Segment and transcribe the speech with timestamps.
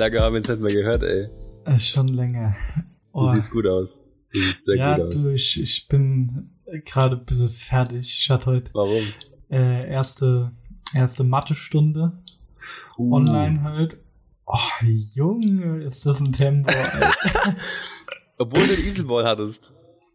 [0.00, 1.28] Lange haben wir uns nicht mehr gehört, ey?
[1.66, 2.56] Äh, schon länger.
[3.12, 4.00] Du siehst gut aus.
[4.32, 5.14] Du siehst sehr ja, gut aus.
[5.14, 6.52] du, ich, ich bin
[6.86, 8.20] gerade ein bisschen fertig.
[8.22, 9.02] Ich hatte heute Warum?
[9.50, 10.52] äh, erste,
[10.94, 12.18] erste Mathestunde
[12.96, 13.14] Uh.
[13.14, 13.98] online halt.
[14.46, 14.56] Oh,
[15.12, 16.72] Junge, ist das ein Tempo.
[18.38, 19.70] Obwohl du den Easelball hattest.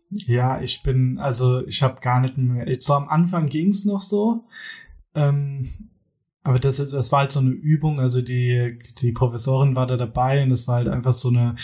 [0.09, 2.65] ja, ich bin, also ich habe gar nicht mehr.
[2.79, 4.45] So am Anfang ging's noch so.
[5.13, 5.84] Ähm,
[6.45, 10.41] aber das, das war halt so eine Übung, also die, die Professorin war da dabei
[10.44, 11.55] und es war halt einfach so eine,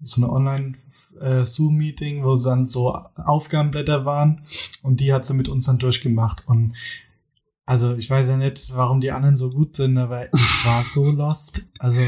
[0.00, 4.42] so eine Online-Zoom-Meeting, wo dann so Aufgabenblätter waren
[4.82, 6.74] und die hat sie mit uns dann durchgemacht und
[7.66, 11.10] also ich weiß ja nicht, warum die anderen so gut sind, aber ich war so
[11.10, 11.64] lost.
[11.78, 12.00] Also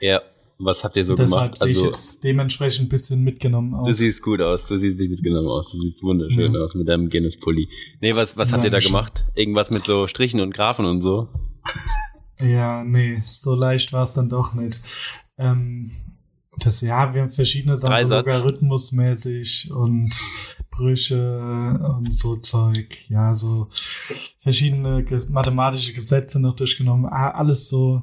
[0.00, 0.20] Ja.
[0.58, 1.58] Was habt ihr so deshalb gemacht?
[1.60, 3.86] sehe ich Also, jetzt dementsprechend ein bisschen mitgenommen aus.
[3.88, 4.66] du siehst gut aus.
[4.66, 5.70] Du siehst nicht mitgenommen aus.
[5.72, 6.60] Du siehst wunderschön Ja.
[6.60, 7.68] aus mit deinem Guinness-Pulli.
[8.00, 9.24] Nee, was, was habt ihr da gemacht?
[9.34, 11.28] Irgendwas mit so Strichen und Graphen und so?
[12.42, 14.82] Ja, nee, so leicht war es dann doch nicht.
[15.38, 15.90] Ähm,
[16.58, 20.10] das, ja, wir haben verschiedene Sachen, logarithmusmäßig und
[20.70, 22.96] Brüche und so Zeug.
[23.08, 23.68] Ja, so
[24.38, 27.06] verschiedene mathematische Gesetze noch durchgenommen.
[27.06, 28.02] Alles so.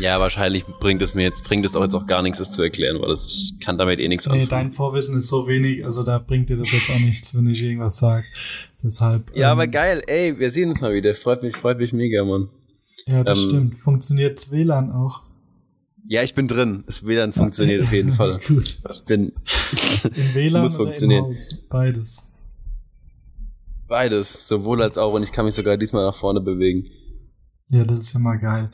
[0.00, 2.62] Ja, wahrscheinlich bringt es mir jetzt, bringt es auch jetzt auch gar nichts, das zu
[2.62, 4.48] erklären, weil das kann damit eh nichts Nee, anfangen.
[4.48, 7.62] dein Vorwissen ist so wenig, also da bringt dir das jetzt auch nichts, wenn ich
[7.62, 8.26] irgendwas sage.
[8.82, 9.30] Deshalb.
[9.36, 11.14] Ja, ähm, aber geil, ey, wir sehen uns mal wieder.
[11.14, 12.48] Freut mich, freut mich mega, Mann.
[13.06, 13.74] Ja, das ähm, stimmt.
[13.76, 15.22] Funktioniert WLAN auch.
[16.06, 16.84] Ja, ich bin drin.
[16.86, 18.40] Es WLAN funktioniert auf jeden Fall.
[18.46, 18.78] Gut.
[18.90, 19.32] Ich bin
[20.14, 21.24] Im WLAN muss funktionieren.
[21.24, 21.54] im Haus?
[21.68, 22.28] Beides.
[23.86, 26.86] beides, sowohl als auch und ich kann mich sogar diesmal nach vorne bewegen.
[27.70, 28.70] Ja, das ist ja mal geil.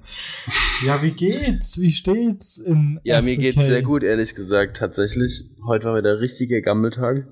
[0.86, 1.80] Ja, wie geht's?
[1.80, 3.40] Wie steht's in Ja, mir FK?
[3.40, 5.42] geht's sehr gut, ehrlich gesagt, tatsächlich.
[5.66, 7.26] Heute war wieder richtiger Gammeltag.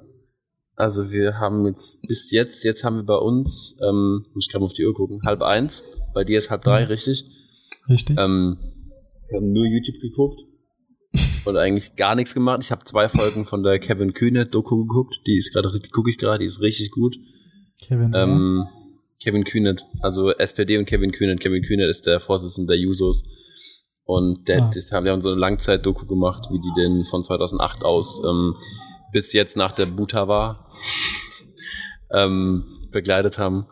[0.74, 4.62] Also wir haben jetzt bis jetzt, jetzt haben wir bei uns, ähm, muss ich gerade
[4.62, 5.84] mal auf die Uhr gucken, halb eins.
[6.14, 6.88] Bei dir ist halb drei, Mhm.
[6.88, 7.24] richtig?
[7.88, 8.18] Richtig?
[8.18, 8.58] Ähm,
[9.28, 10.40] wir haben nur YouTube geguckt
[11.46, 12.60] und eigentlich gar nichts gemacht.
[12.62, 15.14] Ich habe zwei Folgen von der Kevin Kühner Doku geguckt.
[15.26, 17.16] Die ist gerade, gucke ich gerade, die ist richtig gut.
[17.82, 18.12] Kevin.
[18.14, 18.66] Ähm,
[19.22, 21.40] Kevin Kühnert, also SPD und Kevin Kühnert.
[21.40, 23.24] Kevin Kühnert ist der Vorsitzende der Jusos.
[24.04, 24.70] Und der, Ah.
[24.74, 28.54] das haben, wir haben so eine Langzeit-Doku gemacht, wie die den von 2008 aus ähm,
[29.12, 30.72] bis jetzt nach der Buta war,
[32.12, 33.66] ähm, begleitet haben.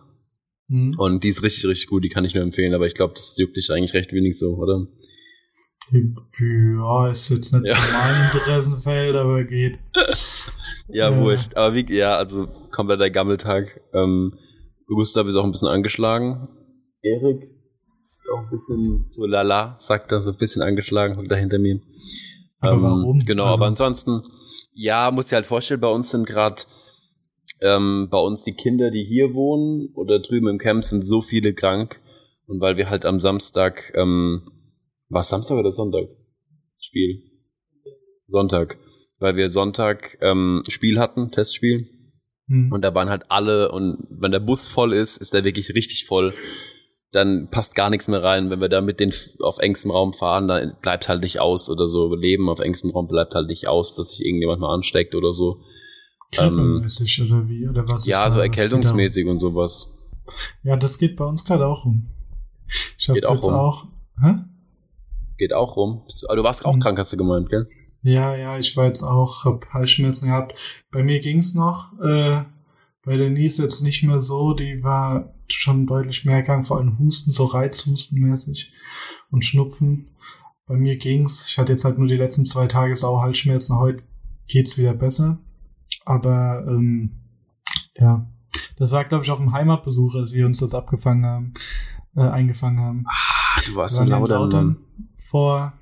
[0.71, 0.95] Hm.
[0.97, 3.37] Und die ist richtig, richtig gut, die kann ich nur empfehlen, aber ich glaube, das
[3.37, 4.87] juckt dich eigentlich recht wenig so, oder?
[5.93, 7.77] Ja, ist jetzt nicht Ja.
[7.93, 9.79] mein Interessenfeld, aber geht.
[10.93, 11.21] Ja, Ja.
[11.23, 11.55] wurscht.
[11.55, 13.81] Aber wie, ja, also kompletter Gammeltag.
[13.93, 14.33] Ähm,
[14.89, 16.49] Gustav ist auch ein bisschen angeschlagen.
[17.03, 21.37] Erik ist auch ein bisschen so lala, sagt er, so ein bisschen angeschlagen, hockt da
[21.37, 21.79] hinter mir.
[22.59, 23.21] Aber warum?
[23.25, 24.23] Genau, Also- aber ansonsten,
[24.75, 26.61] ja, muss dir halt vorstellen, bei uns sind gerade
[27.61, 31.55] ähm, bei uns die Kinder, die hier wohnen oder drüben im Camp, sind so viele
[31.55, 32.01] krank.
[32.47, 34.43] Und weil wir halt am Samstag, ähm,
[35.09, 36.09] war Samstag oder Sonntag?
[36.79, 37.23] Spiel.
[38.27, 38.79] Sonntag.
[39.19, 41.89] Weil wir Sonntag ähm, Spiel hatten, Testspiel.
[42.49, 42.73] Hm.
[42.73, 46.07] Und da waren halt alle und wenn der Bus voll ist, ist der wirklich richtig
[46.07, 46.33] voll.
[47.13, 48.51] Dann passt gar nichts mehr rein.
[48.51, 51.87] Wenn wir da mit den auf engstem Raum fahren, dann bleibt halt nicht aus oder
[51.87, 52.15] so.
[52.15, 55.61] Leben auf engstem Raum bleibt halt nicht aus, dass sich irgendjemand mal ansteckt oder so.
[56.33, 57.69] Grippemäßig oder wie?
[57.69, 59.95] Oder was ist ähm, Ja, so erkältungsmäßig und sowas.
[60.63, 62.07] Ja, das geht bei uns gerade auch rum.
[62.99, 63.55] Ich hab's Geht auch jetzt rum.
[63.55, 63.87] auch.
[64.23, 64.35] Hä?
[65.39, 66.03] Geht auch rum.
[66.21, 66.81] Du, aber du warst auch Hm.
[66.81, 67.67] krank, hast du gemeint, gell?
[68.03, 70.85] Ja, ja, ich war jetzt auch, hab Halsschmerzen gehabt.
[70.91, 71.93] Bei mir ging's noch.
[72.01, 72.43] Äh,
[73.05, 74.55] bei der Nies jetzt nicht mehr so.
[74.55, 78.71] Die war schon deutlich mehr krank, vor allem Husten, so Reizhustenmäßig
[79.31, 80.11] und Schnupfen.
[80.67, 81.47] Bei mir ging's.
[81.49, 83.77] Ich hatte jetzt halt nur die letzten zwei Tage Sauhalsschmerzen.
[83.79, 84.03] Heute
[84.47, 85.39] geht's wieder besser.
[86.05, 87.11] Aber ähm,
[87.97, 88.27] ja,
[88.77, 91.55] das war glaube ich auf dem Heimatbesuch, als wir uns das abgefangen haben,
[92.17, 93.05] äh, eingefangen haben.
[93.07, 94.77] Ah, du warst in Laudern,
[95.17, 95.73] vor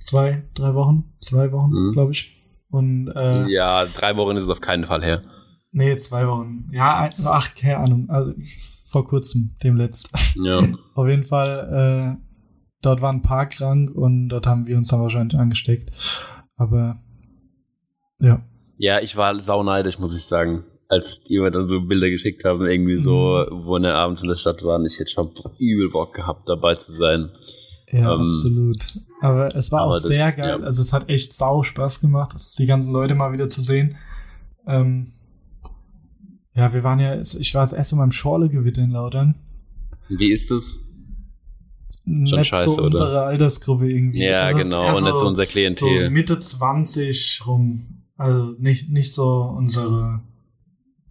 [0.00, 1.92] zwei, drei Wochen, zwei Wochen, Mhm.
[1.92, 2.32] glaube ich.
[2.68, 5.22] Und äh, Ja, drei Wochen ist es auf keinen Fall her.
[5.72, 6.68] nee, zwei Wochen.
[6.72, 8.08] Ja, ach, keine Ahnung.
[8.08, 8.32] Also
[8.88, 10.16] vor kurzem, dem letzten.
[10.44, 10.60] Ja.
[10.94, 12.26] Auf jeden Fall, äh,
[12.82, 15.90] dort waren ein paar krank und dort haben wir uns dann wahrscheinlich angesteckt.
[16.56, 17.02] Aber
[18.20, 18.40] ja.
[18.78, 20.64] Ja, ich war sauneidisch, muss ich sagen.
[20.88, 23.64] Als die mir dann so Bilder geschickt haben, irgendwie so, Mhm.
[23.66, 24.84] wo wir abends in der Stadt waren.
[24.84, 27.30] Ich hätte schon übel Bock gehabt, dabei zu sein.
[27.90, 28.76] Ja, Ähm, absolut.
[29.20, 30.48] Aber es war aber auch das- sehr geil.
[30.60, 30.64] ja.
[30.64, 33.96] Also es hat echt sau Spaß gemacht, die ganzen Leute mal wieder zu sehen.
[34.66, 35.08] Ähm,
[36.54, 39.34] ja, wir waren ja, ich war das erste Mal im Schorle-Gewitter in Laudern.
[40.08, 40.82] Wie ist es?
[42.04, 42.84] Nicht scheiße, so oder?
[42.86, 44.22] unsere Altersgruppe irgendwie.
[44.24, 44.96] Ja, Also genau.
[44.96, 46.10] Und nicht so so, unser so Klientel.
[46.10, 48.02] Mitte 20 rum.
[48.16, 50.20] Also nicht, nicht so unsere,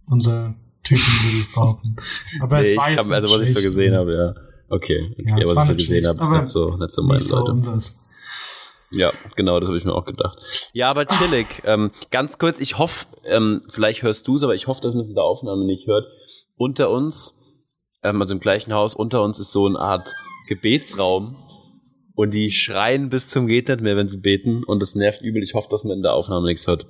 [0.08, 1.96] unser Typen, würde ich behaupten.
[2.40, 4.34] Aber nee, es ich war jetzt kann, also was ich so gesehen habe, ja.
[4.68, 5.24] Okay, okay.
[5.28, 7.28] Ja, aber was ich so gesehen schlecht, habe, ist nicht so, nicht so meine Nicht
[7.28, 7.52] so Leute.
[7.52, 8.00] unseres.
[8.90, 10.38] Ja, genau, das habe ich mir auch gedacht.
[10.72, 11.46] Ja, aber chillig.
[11.64, 15.02] Ähm, ganz kurz, ich hoffe, ähm, vielleicht hörst du es, aber ich hoffe, dass man
[15.02, 16.06] es in der Aufnahme nicht hört.
[16.56, 17.38] Unter uns,
[18.02, 20.12] ähm, also im gleichen Haus, unter uns ist so eine Art
[20.48, 21.36] Gebetsraum.
[22.16, 24.64] Und die schreien bis zum geht nicht mehr, wenn sie beten.
[24.64, 25.42] Und das nervt übel.
[25.42, 26.86] Ich hoffe, dass man in der Aufnahme nichts hört.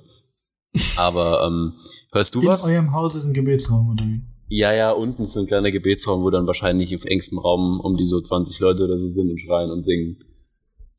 [0.95, 1.73] Aber ähm,
[2.13, 2.63] hörst du In was?
[2.63, 4.21] eurem Haus ist ein Gebetsraum, oder wie?
[4.49, 7.97] Ja, ja, unten ist so ein kleiner Gebetsraum, wo dann wahrscheinlich auf engstem Raum um
[7.97, 10.23] die so 20 Leute oder so sind und schreien und singen.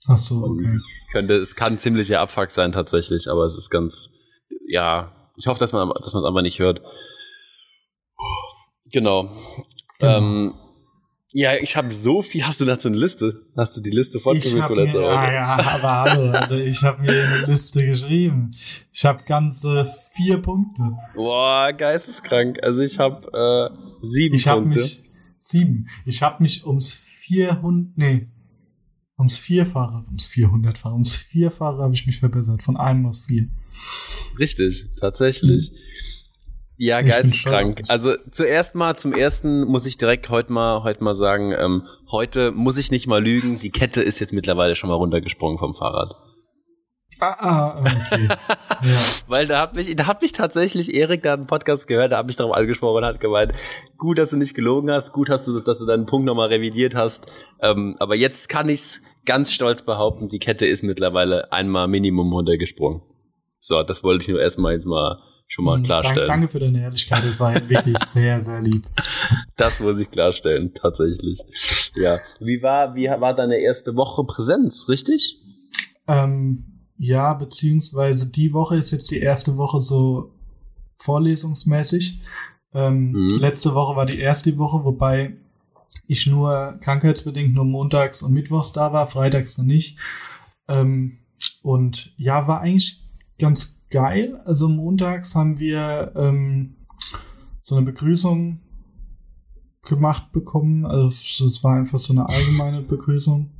[0.06, 0.66] Ach so, Und okay.
[0.66, 5.58] es könnte, es kann ziemlicher Abfuck sein tatsächlich, aber es ist ganz, ja, ich hoffe,
[5.60, 6.82] dass man, dass man es einfach nicht hört.
[8.92, 9.30] Genau.
[9.98, 10.18] Genau.
[10.18, 10.54] Ähm,
[11.32, 12.46] ja, ich habe so viel.
[12.46, 13.42] Hast du dazu eine Liste?
[13.56, 15.08] Hast du die Liste fortgeführt mir, Woche?
[15.10, 18.50] ah, ja, aber hallo, also ich habe mir eine Liste geschrieben.
[18.92, 20.92] Ich habe ganze vier Punkte.
[21.14, 22.58] Boah, geisteskrank.
[22.62, 23.26] Also ich habe
[23.72, 24.80] äh, sieben Ich habe Punkte.
[24.80, 25.02] mich
[25.40, 25.88] sieben.
[26.06, 28.28] Ich habe mich ums 400, nee,
[29.18, 32.62] ums Vierfache, ums 400-fache, ums Vierfache habe ich mich verbessert.
[32.62, 33.48] Von einem aus vier.
[34.38, 35.72] Richtig, tatsächlich.
[36.80, 37.82] Ja, geisteskrank.
[37.88, 42.52] Also zuerst mal, zum ersten muss ich direkt heute mal, heute mal sagen, ähm, heute
[42.52, 46.14] muss ich nicht mal lügen, die Kette ist jetzt mittlerweile schon mal runtergesprungen vom Fahrrad.
[47.20, 48.28] Ah, ah okay.
[48.82, 48.96] ja.
[49.26, 52.18] Weil da hat mich, da hat mich tatsächlich Erik, da hat einen Podcast gehört, da
[52.18, 53.54] hat mich darauf angesprochen und hat gemeint,
[53.96, 56.94] gut, dass du nicht gelogen hast, gut, hast du, dass du deinen Punkt nochmal revidiert
[56.94, 57.26] hast.
[57.60, 63.02] Ähm, aber jetzt kann ich's ganz stolz behaupten, die Kette ist mittlerweile einmal Minimum runtergesprungen.
[63.58, 65.18] So, das wollte ich nur erstmal jetzt mal
[65.48, 66.28] schon mal Dank, klarstellen.
[66.28, 67.24] danke für deine Ehrlichkeit.
[67.24, 68.86] Das war wirklich sehr, sehr lieb.
[69.56, 71.40] Das muss ich klarstellen, tatsächlich.
[71.96, 72.20] Ja.
[72.38, 75.40] Wie war, wie war deine erste Woche Präsenz, richtig?
[76.06, 76.64] Ähm,
[76.98, 80.32] ja, beziehungsweise die Woche ist jetzt die erste Woche so
[80.96, 82.20] vorlesungsmäßig.
[82.74, 83.38] Ähm, Mhm.
[83.40, 85.36] Letzte Woche war die erste Woche, wobei
[86.06, 89.96] ich nur krankheitsbedingt nur montags und mittwochs da war, freitags dann nicht.
[90.68, 91.18] Ähm,
[91.62, 93.02] und ja, war eigentlich
[93.38, 94.40] ganz geil.
[94.44, 96.76] Also montags haben wir ähm,
[97.62, 98.60] so eine Begrüßung
[99.82, 100.86] gemacht bekommen.
[100.86, 103.50] Also es war einfach so eine allgemeine Begrüßung.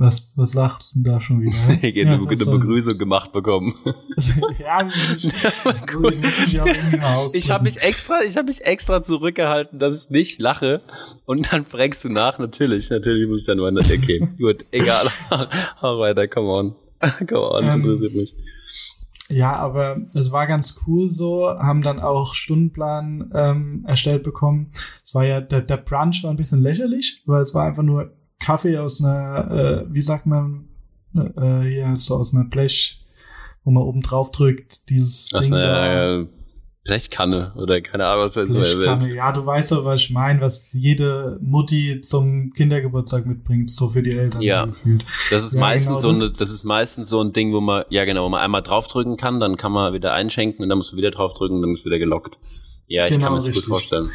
[0.00, 1.56] Was, was lachst du denn da schon wieder?
[1.82, 3.74] Ich Ja, eine, Begrüßung gemacht bekommen.
[4.60, 5.24] ja, ich,
[5.92, 7.26] muss mich auch irgendwie mal.
[7.32, 10.82] Ich habe mich extra, ich habe mich extra zurückgehalten, dass ich nicht lache.
[11.24, 13.80] Und dann fragst du nach, natürlich, natürlich muss ich dann weiter.
[13.80, 15.08] Okay, gut, egal.
[15.82, 16.76] Hau weiter, come on.
[17.26, 18.36] Come on, das Ähm, interessiert mich.
[19.28, 24.70] Ja, aber es war ganz cool so, haben dann auch Stundenplan ähm, erstellt bekommen.
[25.02, 28.10] Es war ja, der, der Brunch war ein bisschen lächerlich, weil es war einfach nur
[28.40, 30.68] Kaffee aus einer, äh, wie sagt man,
[31.14, 33.04] äh, hier, so aus einer Blech,
[33.64, 35.82] wo man oben drauf drückt, dieses Aus Ding da.
[35.82, 36.26] einer äh,
[36.88, 39.00] Blechkanne oder keine Ahnung, was mal Blechkanne.
[39.02, 39.14] willst.
[39.14, 44.02] Ja, du weißt doch, was ich meine, was jede Mutti zum Kindergeburtstag mitbringt, so für
[44.02, 44.62] die Eltern Ja.
[44.64, 45.04] so gefühlt.
[45.30, 47.60] Das ist Ja, meistens genau, so das- eine, das ist meistens so ein Ding, wo
[47.60, 50.78] man, ja genau, wo man einmal draufdrücken kann, dann kann man wieder einschenken und dann
[50.78, 52.36] muss man wieder draufdrücken dann ist wieder gelockt.
[52.88, 53.68] Ja, ich Genau, kann mir das gut richtig.
[53.68, 54.08] vorstellen.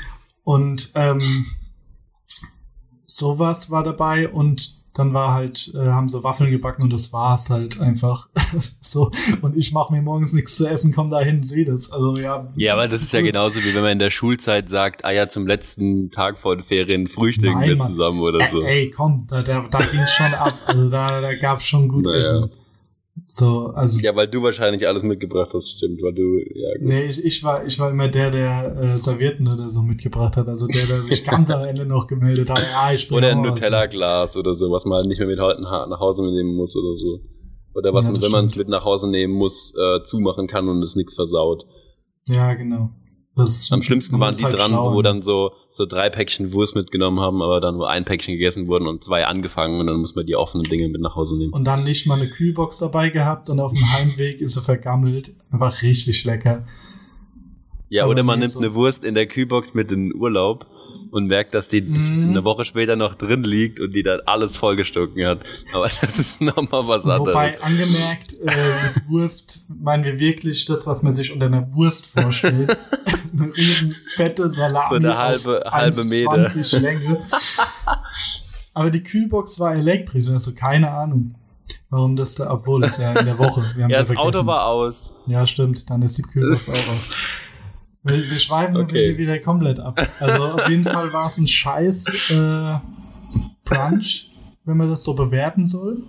[0.44, 1.22] Und ähm,
[3.06, 7.50] sowas war dabei und dann war halt, äh, haben sie Waffeln gebacken und das war's
[7.50, 8.30] halt einfach
[8.82, 9.12] so.
[9.42, 11.92] Und ich mache mir morgens nichts zu essen, komm da hin, seh das.
[11.92, 12.52] Also ja.
[12.58, 15.28] Ja, aber das ist ja genauso wie wenn man in der Schulzeit sagt, ah ja,
[15.28, 17.88] zum letzten Tag vor den Ferien frühstücken Nein, wir Mann.
[17.88, 18.62] zusammen oder so.
[18.62, 20.54] Ey, komm, da, da, da ging's schon ab.
[20.68, 22.18] Also da, da gab's schon gut Naja.
[22.18, 22.52] Essen.
[23.36, 26.88] So, also Ja, weil du wahrscheinlich alles mitgebracht hast, stimmt, weil du, ja gut.
[26.88, 30.48] Nee, ich, ich, war, ich war immer der, der äh, Servietten oder so mitgebracht hat.
[30.48, 32.60] Also der, der sich ganz am Ende noch gemeldet hat.
[32.62, 36.00] Ja, ich Oder ein Nutella-Glas oder so, was man halt nicht mehr mit nach nach
[36.00, 37.22] Hause nehmen muss oder so.
[37.74, 40.70] Oder was Ja, man, wenn man es mit nach Hause nehmen muss, äh, zumachen kann
[40.70, 41.66] und es nichts versaut.
[42.30, 42.92] Ja, genau.
[43.36, 46.76] Das, Am schlimmsten waren die halt dran, schlau wo dann so, so drei Päckchen Wurst
[46.76, 50.14] mitgenommen haben, aber dann nur ein Päckchen gegessen wurden und zwei angefangen und dann muss
[50.16, 51.52] man die offenen Dinge mit nach Hause nehmen.
[51.52, 55.34] Und dann nicht mal eine Kühlbox dabei gehabt und auf dem Heimweg ist sie vergammelt.
[55.52, 56.64] Einfach richtig lecker.
[57.90, 60.68] Ja, aber oder man nimmt so- eine Wurst in der Kühlbox mit in den Urlaub
[61.14, 62.30] und merkt, dass die Mhm.
[62.30, 65.40] eine Woche später noch drin liegt und die dann alles vollgestocken hat.
[65.74, 67.20] Aber das ist nochmal was anderes.
[67.28, 72.08] Wobei angemerkt, äh, mit Wurst meinen wir wirklich das, was man sich unter einer Wurst
[72.08, 72.76] vorstellt.
[73.34, 76.32] eine riesen fette Salami So eine halbe- halbe Meter.
[76.32, 77.22] 1,20 Länge.
[78.74, 81.36] Aber die Kühlbox war elektrisch, also keine Ahnung.
[81.90, 84.18] Warum das da, obwohl es ja in der Woche, wir haben ja, ja das vergessen.
[84.40, 85.14] Auto war aus.
[85.28, 87.32] Ja, stimmt, dann ist die Kühlbox auch aus.
[88.04, 89.18] Wir, wir schweifen Okay.
[89.18, 90.00] wieder komplett ab.
[90.20, 92.78] Also auf jeden Fall war es ein scheiß äh,
[93.66, 94.30] Brunch,
[94.66, 96.04] wenn man das so bewerten soll.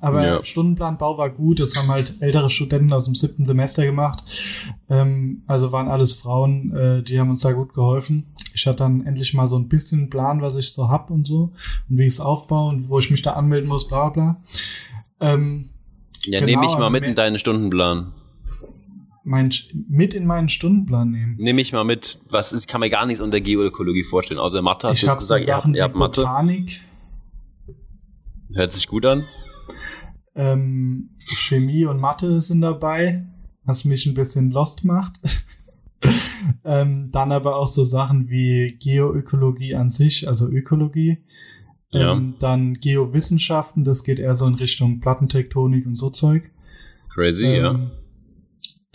[0.00, 0.44] Aber Ja.
[0.44, 4.22] Stundenplanbau war gut, das haben halt ältere Studenten aus dem siebten Semester gemacht.
[4.88, 8.26] Ähm, also waren alles Frauen, äh, die haben uns da gut geholfen.
[8.54, 11.52] ich hatte dann endlich mal so ein bisschen Plan, was ich so hab und so
[11.90, 14.40] und wie ich es aufbaue und wo ich mich da anmelden muss, bla bla.
[15.20, 15.70] Ähm,
[16.24, 18.12] ja, genau, nehme ich mal mit in deinen Stundenplan.
[19.28, 19.52] Mein,
[19.88, 21.36] mit in meinen Stundenplan nehmen.
[21.38, 22.18] Nehme ich mal mit.
[22.30, 24.88] Was ist, kann mir gar nichts unter Geoökologie vorstellen, außer Mathe.
[24.88, 26.80] Hast ich habe gesagt, so Sachen ihr habt, ihr habt Botanik.
[28.54, 29.24] Hört sich gut an.
[30.34, 33.26] Ähm, Chemie und Mathe sind dabei,
[33.64, 35.20] was mich ein bisschen lost macht.
[36.64, 41.18] ähm, dann aber auch so Sachen wie Geoökologie an sich, also Ökologie.
[41.90, 42.12] Ja.
[42.12, 46.50] Ähm, dann Geowissenschaften, das geht eher so in Richtung Plattentektonik und so Zeug.
[47.12, 47.90] Crazy, ähm, ja.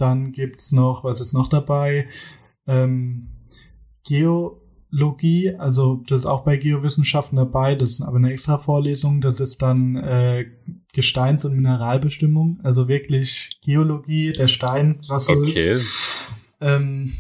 [0.03, 2.10] Dann gibt's noch, was ist noch dabei?
[2.67, 3.29] Ähm,
[4.05, 9.39] Geologie, also das ist auch bei Geowissenschaften dabei, das ist aber eine extra Vorlesung, das
[9.39, 10.45] ist dann äh,
[10.91, 15.72] Gesteins- und Mineralbestimmung, also wirklich Geologie, der Stein, was okay.
[15.72, 15.86] ist.
[16.60, 17.13] Ähm,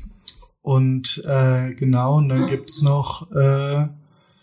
[0.61, 3.31] und äh, genau, und dann gibt's noch.
[3.31, 3.87] Äh,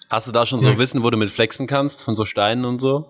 [0.08, 0.72] Hast du da schon ja.
[0.72, 3.04] so Wissen, wo du mit flexen kannst, von so Steinen und so?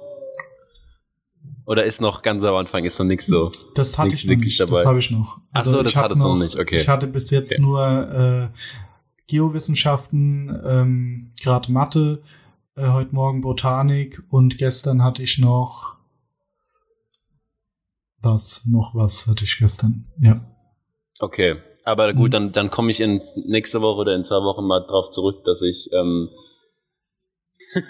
[1.71, 3.53] Oder ist noch ganz am Anfang, ist noch nichts so?
[3.77, 4.79] Das hatte ich noch nicht, dabei.
[4.79, 5.39] das habe ich noch.
[5.53, 6.75] Also Ach so, das hattest du noch nicht, okay.
[6.75, 7.63] Ich hatte bis jetzt okay.
[7.63, 8.49] nur äh,
[9.29, 12.23] Geowissenschaften, ähm, gerade Mathe,
[12.75, 15.97] äh, heute Morgen Botanik und gestern hatte ich noch
[18.21, 20.45] was, noch was hatte ich gestern, ja.
[21.21, 22.33] Okay, aber gut, mhm.
[22.33, 25.63] dann, dann komme ich in nächste Woche oder in zwei Wochen mal drauf zurück, dass
[25.63, 25.89] ich.
[25.93, 26.31] Ähm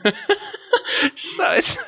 [1.17, 1.79] Scheiße.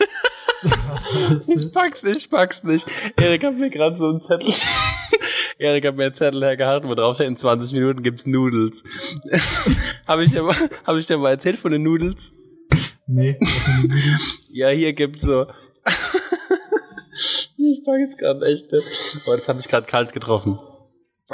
[0.63, 2.87] Ich pack's nicht, ich pack's nicht.
[3.21, 4.53] Erik hat mir gerade so einen Zettel.
[5.59, 8.83] Erik hat mir einen Zettel hergehalten, wo drauf steht, in 20 Minuten gibt's Noodles.
[10.07, 12.33] Habe ich, dir mal, hab ich dir mal erzählt von den Noodles?
[13.07, 13.93] Nee, was sind?
[14.51, 15.47] Ja, hier gibt's so.
[17.57, 18.67] ich pack jetzt gerade echt.
[19.27, 20.59] Oh, das habe ich gerade kalt getroffen.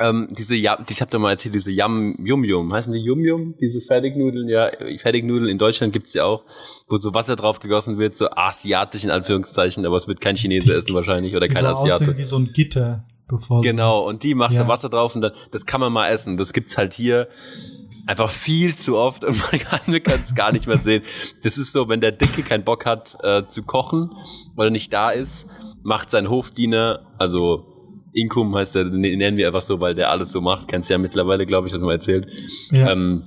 [0.00, 3.24] Ähm, diese ja ich habe da mal erzählt, diese Yum Yum Yum, heißen die Yum
[3.24, 3.54] Yum?
[3.60, 6.44] Diese Fertignudeln, ja, Fertignudeln in Deutschland gibt's ja auch,
[6.88, 10.74] wo so Wasser drauf gegossen wird, so asiatisch in Anführungszeichen, aber es wird kein Chinese
[10.74, 12.16] essen wahrscheinlich oder kein Asiate.
[12.16, 14.64] wie so ein Gitter, bevor Genau, und die machst ja.
[14.64, 16.36] du Wasser drauf und dann, das kann man mal essen.
[16.36, 17.28] Das gibt's halt hier
[18.06, 21.02] einfach viel zu oft und man kann, kann es gar nicht mehr sehen.
[21.42, 24.10] Das ist so, wenn der Dicke keinen Bock hat äh, zu kochen
[24.56, 25.48] oder nicht da ist,
[25.82, 27.77] macht sein Hofdiener, also
[28.20, 30.68] Inkum heißt der, nennen wir einfach so, weil der alles so macht.
[30.68, 32.26] Kennst du ja mittlerweile, glaube ich, hat mal erzählt.
[32.70, 32.90] Ja.
[32.90, 33.24] Ähm,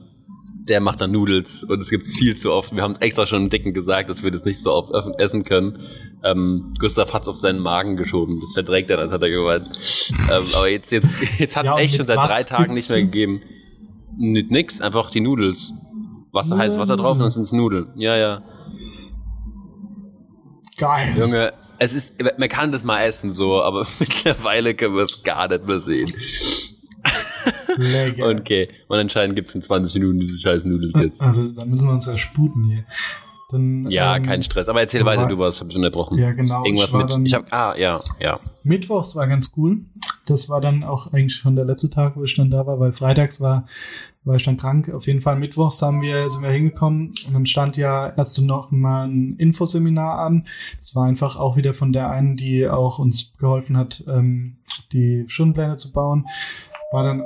[0.67, 2.75] der macht dann Noodles und es gibt viel zu oft.
[2.75, 5.79] Wir haben extra schon im Dicken gesagt, dass wir das nicht so oft essen können.
[6.23, 8.39] Ähm, Gustav hat's auf seinen Magen geschoben.
[8.39, 9.69] Das verträgt er dann, hat er gemeint.
[10.31, 13.01] ähm, aber jetzt, jetzt, jetzt hat es ja, echt schon seit drei Tagen nicht mehr
[13.01, 13.41] gegeben.
[14.17, 15.73] Mit nix, einfach die Noodles.
[16.31, 17.87] Wasser, heißes Wasser drauf und dann sind's Nudeln.
[17.95, 18.43] Ja, ja.
[20.77, 21.13] Geil.
[21.17, 25.47] Junge, es ist, man kann das mal essen so, aber mittlerweile können wir es gar
[25.47, 26.13] nicht mehr sehen.
[27.75, 28.29] Lecker.
[28.29, 31.21] Okay, und anscheinend gibt's in 20 Minuten diese scheiß Nudels jetzt.
[31.23, 32.85] Also, dann müssen wir uns ja sputen hier.
[33.49, 34.69] Dann, ja, ähm, kein Stress.
[34.69, 36.19] Aber erzähl weiter, du warst, hab ich unterbrochen.
[36.19, 36.63] Ja, genau.
[36.63, 37.09] Irgendwas mit.
[37.09, 38.39] Dann, ich hab, ah, ja, ja.
[38.63, 39.79] Mittwochs war ganz cool.
[40.27, 42.91] Das war dann auch eigentlich schon der letzte Tag, wo ich dann da war, weil
[42.91, 43.65] freitags war
[44.23, 44.89] war ich dann krank.
[44.89, 48.71] Auf jeden Fall mittwochs haben wir, sind wir hingekommen und dann stand ja erst noch
[48.71, 50.47] mal ein Infoseminar an.
[50.77, 54.57] Das war einfach auch wieder von der einen, die auch uns geholfen hat, ähm,
[54.93, 56.27] die Stundenpläne zu bauen.
[56.91, 57.23] War dann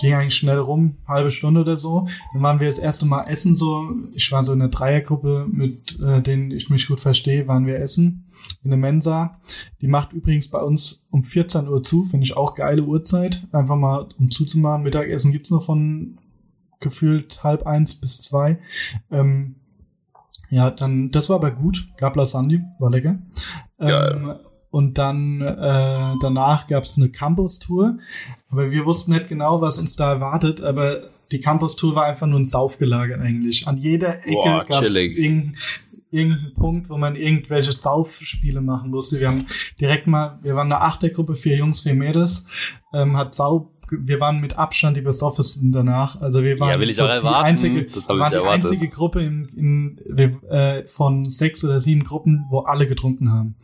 [0.00, 2.06] ging eigentlich schnell rum, halbe Stunde oder so.
[2.32, 3.90] Dann waren wir das erste Mal essen so.
[4.14, 7.78] Ich war so in einer Dreiergruppe, mit äh, denen ich mich gut verstehe, waren wir
[7.78, 8.26] essen
[8.62, 9.40] in der Mensa.
[9.80, 13.46] Die macht übrigens bei uns um 14 Uhr zu, finde ich auch geile Uhrzeit.
[13.52, 14.84] Einfach mal um zuzumachen.
[14.84, 16.16] Mittagessen gibt's noch von
[16.80, 18.58] gefühlt halb eins bis zwei.
[19.10, 19.56] Ähm,
[20.50, 21.88] ja, dann, das war aber gut.
[21.96, 23.18] Gab Lasagne, war lecker.
[23.78, 24.34] Ähm,
[24.70, 27.98] und dann äh, danach gab es eine Campus-Tour.
[28.50, 30.60] Aber wir wussten nicht genau, was uns da erwartet.
[30.60, 33.66] Aber die Campus-Tour war einfach nur ein Saufgelage eigentlich.
[33.68, 35.56] An jeder Ecke gab es irgendeinen
[36.10, 39.20] irgendein Punkt, wo man irgendwelche Saufspiele machen musste.
[39.20, 39.46] Wir haben
[39.80, 42.46] direkt mal, wir waren eine Achtergruppe, vier Jungs, vier Mädels,
[42.94, 46.20] ähm, hat Sau wir waren mit Abstand die Besoffesten danach.
[46.20, 49.98] Also wir waren ja, so die einzige, waren die einzige Gruppe in, in,
[50.48, 53.56] äh, von sechs oder sieben Gruppen, wo alle getrunken haben.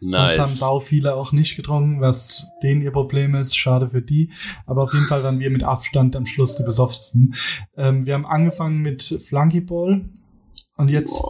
[0.00, 0.36] Nice.
[0.36, 3.56] Sonst haben sau viele auch nicht getrunken, was denen ihr Problem ist.
[3.56, 4.30] Schade für die.
[4.66, 7.34] Aber auf jeden Fall waren wir mit Abstand am Schluss die besofftesten.
[7.76, 10.04] Ähm, wir haben angefangen mit Flunkyball.
[10.76, 11.22] Und jetzt,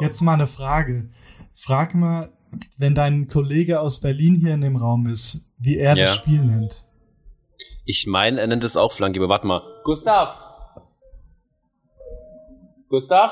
[0.00, 1.08] jetzt mal eine Frage.
[1.52, 2.30] Frag mal,
[2.76, 6.06] wenn dein Kollege aus Berlin hier in dem Raum ist, wie er ja.
[6.06, 6.84] das Spiel nennt.
[7.90, 9.62] Ich meine, er nennt es auch Flanke, aber warte mal.
[9.82, 10.36] Gustav!
[12.90, 13.30] Gustav?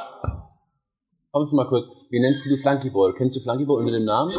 [1.31, 1.85] Kommst du mal kurz.
[2.09, 3.15] Wie nennst du Flankyball?
[3.19, 4.33] Kennst du Flankyball unter dem Namen?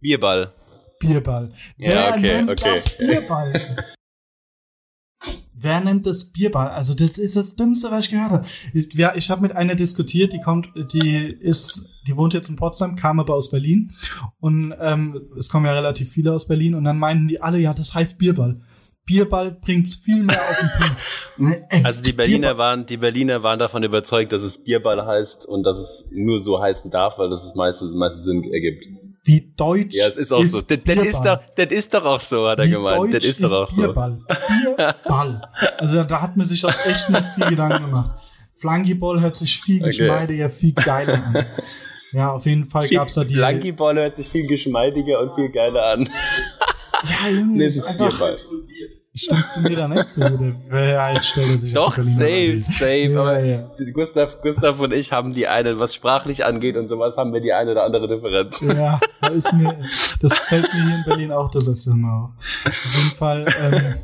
[0.00, 0.52] Bierball.
[1.00, 1.52] Bierball.
[1.76, 2.82] Ja, Wer okay, okay.
[3.00, 3.52] Bierball?
[5.54, 6.68] Wer nennt das Bierball?
[6.68, 8.46] Also das ist das Dümmste, was ich gehört habe.
[8.92, 12.94] Ja, ich habe mit einer diskutiert, die kommt, die ist, die wohnt jetzt in Potsdam,
[12.94, 13.92] kam aber aus Berlin
[14.38, 17.74] und ähm, es kommen ja relativ viele aus Berlin und dann meinten die alle, ja,
[17.74, 18.60] das heißt Bierball.
[19.04, 21.66] Bierball bringt's viel mehr auf den Punkt.
[21.84, 22.58] Also die Berliner Bierball.
[22.58, 26.62] waren, die Berliner waren davon überzeugt, dass es Bierball heißt und dass es nur so
[26.62, 28.84] heißen darf, weil das das meiste, meiste Sinn ergibt.
[29.24, 30.60] Wie deutsch Ja, es ist auch ist so.
[30.60, 33.14] Das, das, ist doch, das ist doch auch so, hat er Wie gemeint.
[33.14, 34.18] Das ist, ist doch auch Bierball.
[34.18, 34.74] so.
[34.74, 35.50] Bierball.
[35.78, 38.10] Also da hat man sich doch echt nicht viel Gedanken gemacht.
[38.54, 39.86] Flankyball hört sich viel okay.
[39.86, 41.46] geschmeidiger, viel geiler an.
[42.12, 43.34] Ja, auf jeden Fall gab's da die.
[43.34, 46.08] Flankyball hört sich viel geschmeidiger und viel geiler an.
[47.04, 48.38] Ja, Junge, nee, ist einfach, Bierball.
[49.14, 50.22] Stimmst du mir da nicht zu?
[50.22, 53.10] Jetzt stellt sich Doch, safe, safe.
[53.10, 53.70] Ja, aber ja.
[53.92, 57.52] Gustav, Gustav und ich haben die eine, was sprachlich angeht und sowas, haben wir die
[57.52, 58.60] eine oder andere Differenz.
[58.62, 59.78] Ja, da ist mir,
[60.20, 62.30] das fällt mir hier in Berlin auch das öfter mal auf.
[62.66, 63.94] Auf jeden Fall ähm,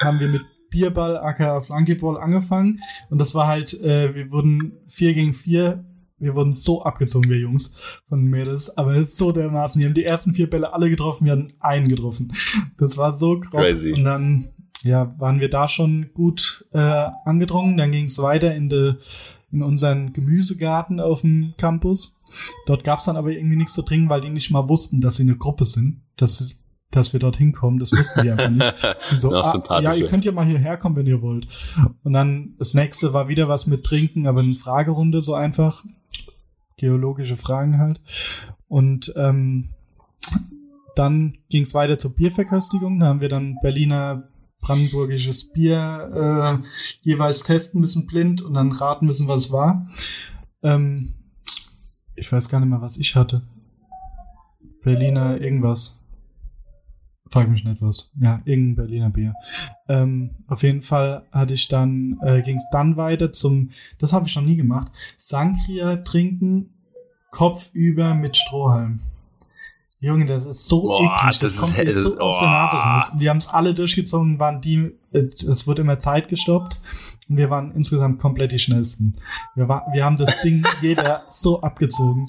[0.00, 2.78] haben wir mit Bierball, aka Flankeball angefangen
[3.10, 5.84] und das war halt, äh, wir wurden vier gegen vier
[6.20, 7.72] wir wurden so abgezogen, wir Jungs
[8.08, 9.80] von Mädels, aber so dermaßen.
[9.80, 12.32] Die haben die ersten vier Bälle alle getroffen, wir hatten einen getroffen.
[12.78, 13.62] Das war so grob.
[13.62, 13.92] Crazy.
[13.92, 14.50] Und dann,
[14.82, 17.76] ja, waren wir da schon gut äh, angedrungen.
[17.76, 18.94] Dann ging es weiter in, de,
[19.50, 22.18] in unseren Gemüsegarten auf dem Campus.
[22.66, 25.16] Dort gab es dann aber irgendwie nichts zu trinken, weil die nicht mal wussten, dass
[25.16, 26.02] sie eine Gruppe sind.
[26.16, 26.50] Dass,
[26.90, 28.96] dass wir dort hinkommen, das wussten die einfach nicht.
[29.18, 31.48] So, ah, ja, ihr könnt ja mal hierher kommen, wenn ihr wollt.
[32.04, 35.82] Und dann das nächste war wieder was mit Trinken, aber eine Fragerunde so einfach
[36.80, 38.00] geologische Fragen halt.
[38.66, 39.68] Und ähm,
[40.96, 42.98] dann ging es weiter zur Bierverköstigung.
[42.98, 44.28] Da haben wir dann Berliner
[44.60, 46.66] brandenburgisches Bier äh,
[47.02, 49.88] jeweils testen müssen blind und dann raten müssen, was es war.
[50.62, 51.14] Ähm,
[52.14, 53.42] ich weiß gar nicht mehr, was ich hatte.
[54.82, 55.99] Berliner irgendwas.
[57.30, 58.12] Frag mich nicht was.
[58.20, 59.34] Ja, irgendein Berliner Bier.
[59.88, 64.26] Ähm, auf jeden Fall hatte ich dann, äh, ging es dann weiter zum, das habe
[64.26, 66.70] ich noch nie gemacht, Sankria trinken,
[67.30, 69.00] kopfüber mit Strohhalm.
[70.02, 71.38] Junge, das ist so Boah, eklig.
[71.40, 72.20] Das, das kommt ist, so oh.
[72.22, 73.10] aus der Nase raus.
[73.12, 76.80] Und wir haben es alle durchgezogen, waren die, äh, es wurde immer Zeit gestoppt
[77.28, 79.16] und wir waren insgesamt komplett die schnellsten.
[79.54, 82.24] Wir, war, wir haben das Ding jeder so abgezogen.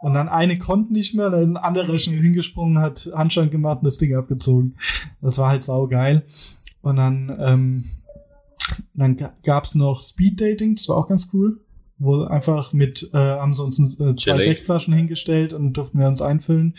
[0.00, 3.78] Und dann eine konnte nicht mehr, dann ist ein anderer schnell hingesprungen, hat Handstand gemacht
[3.78, 4.74] und das Ding abgezogen.
[5.20, 6.26] Das war halt saugeil.
[6.80, 7.84] Und dann, ähm,
[8.94, 11.61] dann gab's noch Speed Dating, das war auch ganz cool
[12.02, 14.44] wo einfach mit, äh, haben sie uns äh, zwei Chillig.
[14.44, 16.74] Sektflaschen hingestellt und durften wir uns einfüllen.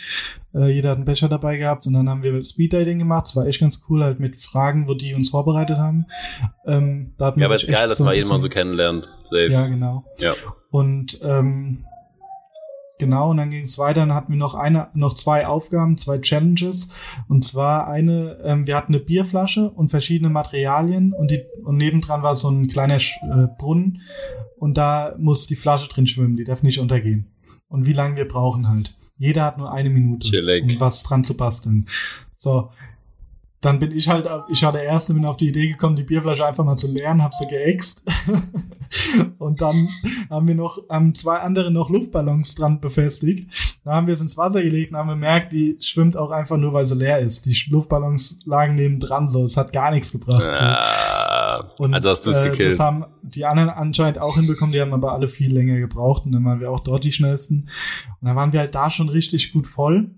[0.54, 3.28] Äh, jeder hat einen Becher dabei gehabt und dann haben wir Speeddating gemacht.
[3.28, 6.06] Das war echt ganz cool, halt mit Fragen, wo die uns vorbereitet haben.
[6.66, 9.08] Ähm, da hat ja, aber es ist geil, dass man mal so kennenlernt.
[9.24, 9.48] Safe.
[9.48, 10.04] Ja, genau.
[10.18, 10.34] Ja.
[10.70, 11.86] Und ähm,
[13.04, 16.20] Genau, und dann ging es weiter, dann hatten wir noch eine, noch zwei Aufgaben, zwei
[16.20, 16.96] Challenges.
[17.28, 22.24] Und zwar eine, ähm, wir hatten eine Bierflasche und verschiedene Materialien und die, und nebendran
[22.24, 24.00] war so ein kleiner äh, Brunnen
[24.56, 27.28] und da muss die Flasche drin schwimmen, die darf nicht untergehen.
[27.68, 28.96] Und wie lange wir brauchen halt.
[29.18, 30.64] Jeder hat nur eine Minute, Chillig.
[30.64, 31.90] um was dran zu basteln.
[32.36, 32.70] So,
[33.64, 36.46] dann bin ich halt, ich war der Erste, bin auf die Idee gekommen, die Bierflasche
[36.46, 38.04] einfach mal zu leeren, hab sie geäxt.
[39.38, 39.88] und dann
[40.30, 43.80] haben wir noch, haben zwei andere noch Luftballons dran befestigt.
[43.86, 46.74] Da haben wir es ins Wasser gelegt und haben gemerkt, die schwimmt auch einfach nur,
[46.74, 47.46] weil sie leer ist.
[47.46, 50.54] Die Luftballons lagen neben dran so, es hat gar nichts gebracht.
[50.54, 50.64] So.
[50.66, 52.74] Ah, und, also hast du es äh, gekillt.
[52.74, 56.34] Das haben die anderen anscheinend auch hinbekommen, die haben aber alle viel länger gebraucht und
[56.34, 57.70] dann waren wir auch dort die schnellsten.
[58.20, 60.12] Und dann waren wir halt da schon richtig gut voll.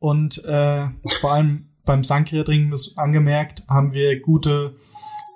[0.00, 0.88] Und äh,
[1.20, 4.76] vor allem beim Sankria-Trinken angemerkt, haben wir gute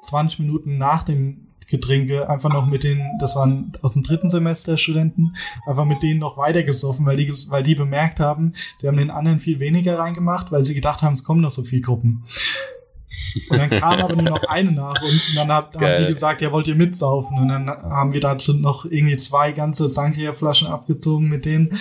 [0.03, 4.77] 20 Minuten nach dem Getränke einfach noch mit den, das waren aus dem dritten Semester
[4.77, 5.35] Studenten,
[5.67, 9.11] einfach mit denen noch weiter gesoffen, weil die, weil die bemerkt haben, sie haben den
[9.11, 12.25] anderen viel weniger reingemacht, weil sie gedacht haben, es kommen noch so viele Gruppen.
[13.49, 16.43] Und dann kam aber nur noch eine nach uns und dann hat, haben die gesagt,
[16.43, 17.39] ja, wollt ihr mitsaufen?
[17.39, 21.79] Und dann haben wir dazu noch irgendwie zwei ganze Sankria-Flaschen abgezogen mit denen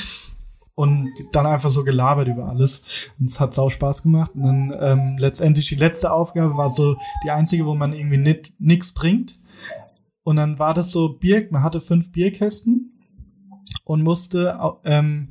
[0.82, 3.12] und dann einfach so gelabert über alles.
[3.20, 4.32] Und es hat sau Spaß gemacht.
[4.34, 8.52] Und dann ähm, letztendlich die letzte Aufgabe war so die einzige, wo man irgendwie nit,
[8.58, 9.40] nix trinkt.
[10.24, 13.00] Und dann war das so Bier, man hatte fünf Bierkästen
[13.84, 15.30] und musste ähm,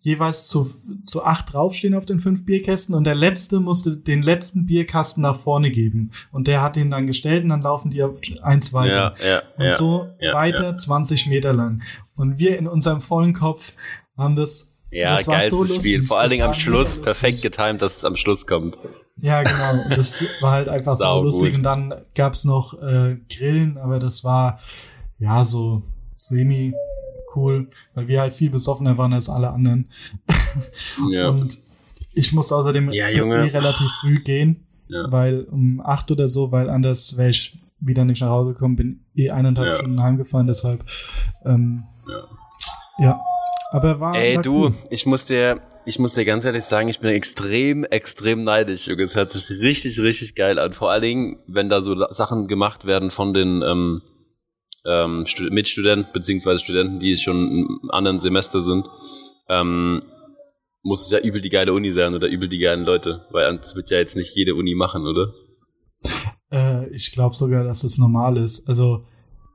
[0.00, 0.68] jeweils zu,
[1.06, 5.38] zu acht draufstehen auf den fünf Bierkästen und der letzte musste den letzten Bierkasten nach
[5.38, 6.10] vorne geben.
[6.32, 8.02] Und der hat ihn dann gestellt und dann laufen die
[8.42, 9.14] eins weiter.
[9.20, 11.82] Ja, ja, und ja, so weiter, 20 Meter lang.
[12.16, 13.74] Und wir in unserem vollen Kopf
[14.16, 16.06] haben das ja, geilstes so Spiel.
[16.06, 18.78] Vor allen Dingen am Schluss, perfekt getimt, dass es am Schluss kommt.
[19.20, 19.84] Ja, genau.
[19.84, 21.54] Und das war halt einfach so lustig.
[21.54, 24.58] Und dann gab's noch äh, Grillen, aber das war
[25.18, 25.82] ja so
[26.16, 26.72] semi
[27.34, 29.90] cool, weil wir halt viel besoffener waren als alle anderen.
[31.10, 31.28] Ja.
[31.28, 31.58] Und
[32.14, 33.52] ich musste außerdem ja, Junge.
[33.52, 34.66] relativ früh gehen.
[34.88, 35.12] ja.
[35.12, 39.04] weil um acht oder so, weil anders wäre ich wieder nicht nach Hause gekommen, bin
[39.14, 39.76] eh eineinhalb ja.
[39.76, 40.84] Stunden heimgefahren, deshalb
[41.44, 41.84] ähm,
[42.98, 43.04] ja.
[43.04, 43.20] ja.
[43.70, 44.14] Aber war.
[44.14, 48.44] Ey, du, ich muss dir, ich muss dir ganz ehrlich sagen, ich bin extrem, extrem
[48.44, 49.02] neidisch, Junge.
[49.02, 50.72] Es hört sich richtig, richtig geil an.
[50.72, 54.02] Vor allen Dingen, wenn da so Sachen gemacht werden von den ähm,
[54.86, 58.88] ähm, Mitstudenten, beziehungsweise Studenten, die schon im anderen Semester sind,
[59.48, 60.02] ähm,
[60.82, 63.76] muss es ja übel die geile Uni sein oder übel die geilen Leute, weil das
[63.76, 65.32] wird ja jetzt nicht jede Uni machen, oder?
[66.50, 68.68] Äh, ich glaube sogar, dass das normal ist.
[68.68, 69.06] Also,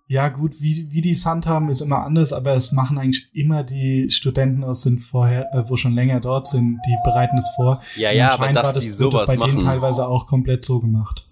[0.07, 3.63] ja, gut, wie, wie die es handhaben, ist immer anders, aber es machen eigentlich immer
[3.63, 7.81] die Studenten aus den vorher, äh, wo schon länger dort sind, die bereiten es vor.
[7.95, 9.57] Ja, ja, aber dass das, die sowas das bei machen.
[9.57, 11.27] denen teilweise auch komplett so gemacht.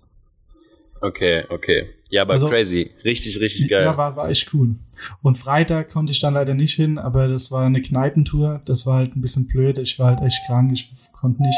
[1.02, 1.90] Okay, okay.
[2.10, 2.92] Ja, aber also, crazy.
[3.04, 3.84] Richtig, richtig geil.
[3.84, 4.76] Ja, war, war echt cool.
[5.22, 8.62] Und Freitag konnte ich dann leider nicht hin, aber das war eine Kneipentour.
[8.66, 9.80] Das war halt ein bisschen blöd.
[9.80, 10.72] Ich war halt echt krank.
[10.74, 11.58] Ich konnte nicht.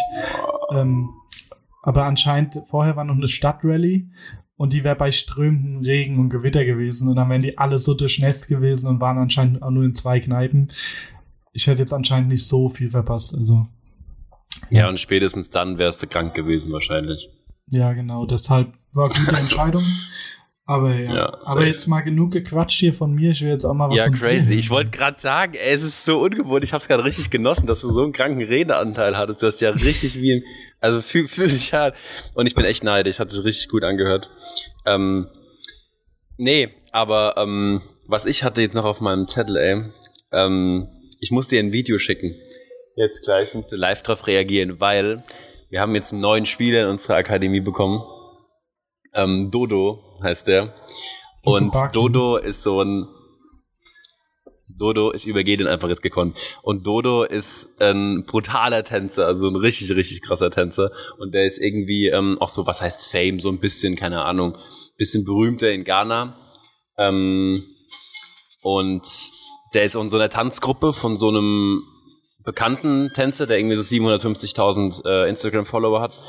[0.71, 1.09] Ähm,
[1.81, 4.07] aber anscheinend, vorher war noch eine Stadtrallye
[4.63, 7.93] und die wäre bei strömendem Regen und Gewitter gewesen und dann wären die alle so
[7.93, 10.71] durchnässt gewesen und waren anscheinend auch nur in zwei Kneipen.
[11.51, 13.67] Ich hätte jetzt anscheinend nicht so viel verpasst, also.
[14.69, 17.29] Ja, ja und spätestens dann wärst du krank gewesen wahrscheinlich.
[17.71, 19.83] Ja, genau, deshalb war gute also, Entscheidung.
[20.65, 23.31] Aber ja, ja aber jetzt mal genug gequatscht hier von mir.
[23.31, 24.53] Ich will jetzt auch mal was Ja, crazy.
[24.53, 26.63] Ich wollte gerade sagen, ey, es ist so ungewohnt.
[26.63, 29.41] Ich habe es gerade richtig genossen, dass du so einen kranken Redeanteil hattest.
[29.41, 30.43] Du hast ja richtig wie ein,
[30.79, 31.97] also fühl, fühl dich hart.
[32.33, 33.19] Und ich bin echt neidisch.
[33.19, 34.29] Hat sich richtig gut angehört.
[34.85, 35.27] Ähm,
[36.37, 39.83] nee, aber ähm, was ich hatte jetzt noch auf meinem Zettel, ey,
[40.31, 40.87] ähm,
[41.19, 42.35] ich muss dir ein Video schicken.
[42.95, 45.23] Jetzt gleich, ich musste live drauf reagieren, weil
[45.69, 48.01] wir haben jetzt einen neuen Spieler in unserer Akademie bekommen.
[49.13, 50.73] Ähm, Dodo heißt der.
[51.43, 53.07] Und Dodo ist so ein
[54.77, 56.35] Dodo, ich übergehe den einfach jetzt gekonnt.
[56.61, 60.91] Und Dodo ist ein brutaler Tänzer, also ein richtig, richtig krasser Tänzer.
[61.17, 64.57] Und der ist irgendwie ähm, auch so, was heißt Fame, so ein bisschen, keine Ahnung,
[64.97, 66.37] bisschen berühmter in Ghana.
[66.97, 67.63] Ähm,
[68.61, 69.07] und
[69.73, 71.83] der ist in so einer Tanzgruppe von so einem
[72.43, 76.19] bekannten Tänzer, der irgendwie so 750.000 äh, Instagram-Follower hat.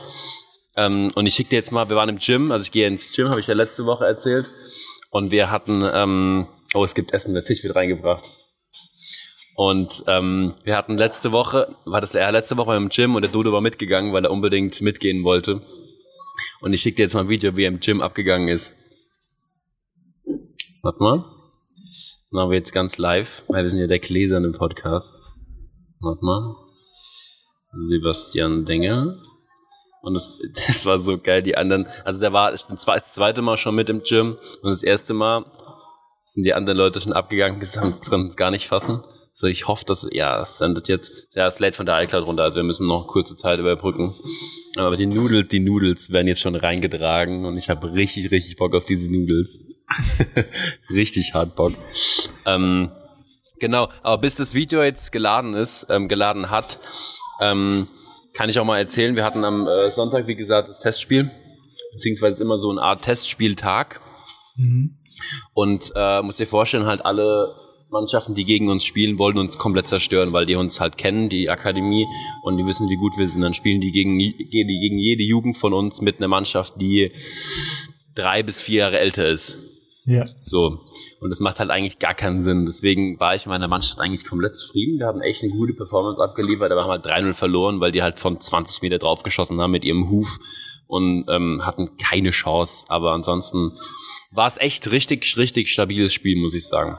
[0.76, 3.12] Ähm, und ich schicke dir jetzt mal, wir waren im Gym, also ich gehe ins
[3.14, 4.50] Gym, habe ich ja letzte Woche erzählt.
[5.10, 8.24] Und wir hatten, ähm, oh, es gibt Essen, der Tisch wird reingebracht.
[9.56, 13.30] Und ähm, wir hatten letzte Woche, war das ja letzte Woche im Gym und der
[13.30, 15.60] Dodo war mitgegangen, weil er unbedingt mitgehen wollte.
[16.60, 18.74] Und ich schicke dir jetzt mal ein Video, wie er im Gym abgegangen ist.
[20.82, 21.24] Warte mal.
[22.22, 25.16] Das machen wir jetzt ganz live, weil wir sind ja der Gläserne Podcast.
[26.00, 26.56] Warte mal.
[27.70, 29.16] Sebastian Denger.
[30.04, 32.66] Und das, das war so geil, die anderen, also der war das
[33.12, 35.44] zweite Mal schon mit im Gym und das erste Mal
[36.24, 39.02] sind die anderen Leute schon abgegangen, die konnten es gar nicht fassen.
[39.36, 42.44] So, ich hoffe, dass, ja, es sendet jetzt, ja, es lädt von der iCloud runter,
[42.44, 44.14] also wir müssen noch kurze Zeit überbrücken.
[44.76, 48.76] Aber die Nudels, die Nudels werden jetzt schon reingetragen und ich habe richtig, richtig Bock
[48.76, 49.82] auf diese Nudels.
[50.90, 51.72] richtig hart Bock.
[52.46, 52.92] Ähm,
[53.58, 56.78] genau, aber bis das Video jetzt geladen ist, ähm, geladen hat,
[57.40, 57.88] ähm,
[58.34, 59.16] kann ich auch mal erzählen.
[59.16, 61.30] Wir hatten am äh, Sonntag, wie gesagt, das Testspiel,
[61.92, 64.00] beziehungsweise immer so eine Art Testspieltag.
[64.56, 64.96] Mhm.
[65.54, 67.54] Und äh, muss dir vorstellen, halt alle
[67.90, 71.48] Mannschaften, die gegen uns spielen, wollen uns komplett zerstören, weil die uns halt kennen, die
[71.48, 72.06] Akademie,
[72.42, 73.42] und die wissen, wie gut wir sind.
[73.42, 77.12] Dann spielen die gegen, die gegen jede Jugend von uns mit einer Mannschaft, die
[78.16, 79.56] drei bis vier Jahre älter ist.
[80.06, 80.24] Ja.
[80.38, 80.80] So.
[81.20, 82.66] Und das macht halt eigentlich gar keinen Sinn.
[82.66, 84.98] Deswegen war ich in meiner Mannschaft eigentlich komplett zufrieden.
[84.98, 88.18] Wir haben echt eine gute Performance abgeliefert, aber haben halt 3-0 verloren, weil die halt
[88.18, 90.38] von 20 Meter draufgeschossen haben mit ihrem Huf
[90.86, 92.86] und ähm, hatten keine Chance.
[92.88, 93.72] Aber ansonsten
[94.30, 96.98] war es echt richtig, richtig stabiles Spiel, muss ich sagen.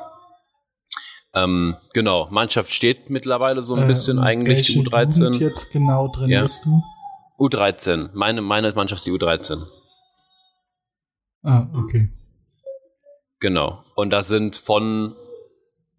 [1.35, 5.19] Ähm, genau, Mannschaft steht mittlerweile so ein äh, bisschen eigentlich U13.
[5.19, 6.41] Jugend jetzt genau drin ja.
[6.41, 6.81] bist du?
[7.37, 8.11] U13.
[8.13, 9.63] Meine, meine Mannschaft ist die U13.
[11.43, 12.09] Ah, okay.
[13.39, 13.83] Genau.
[13.95, 15.15] Und das sind von,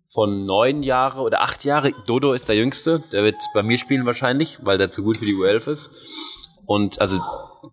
[0.09, 1.93] von neun Jahre oder acht Jahre.
[2.07, 3.03] Dodo ist der Jüngste.
[3.13, 5.91] Der wird bei mir spielen wahrscheinlich, weil der zu gut für die U11 ist.
[6.67, 7.21] Und also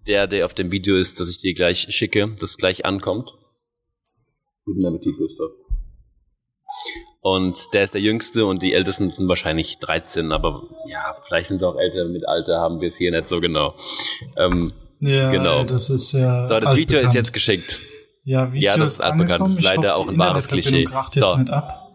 [0.07, 3.29] der, der auf dem Video ist, dass ich dir gleich schicke, das gleich ankommt.
[4.65, 5.49] Guten Appetit, Gustav.
[7.21, 11.59] Und der ist der Jüngste und die Ältesten sind wahrscheinlich 13, aber ja, vielleicht sind
[11.59, 12.05] sie auch älter.
[12.05, 13.75] Mit Alter haben wir es hier nicht so genau.
[14.37, 15.63] Ähm, ja, genau.
[15.63, 16.43] das ist ja.
[16.43, 17.79] So, das Video ist jetzt geschickt.
[18.23, 19.45] Ja, Video ja das ist altbekannt.
[19.45, 20.85] Das ist leider auch ein wahres Klischee.
[20.85, 21.35] So.
[21.37, 21.91] Nicht ab.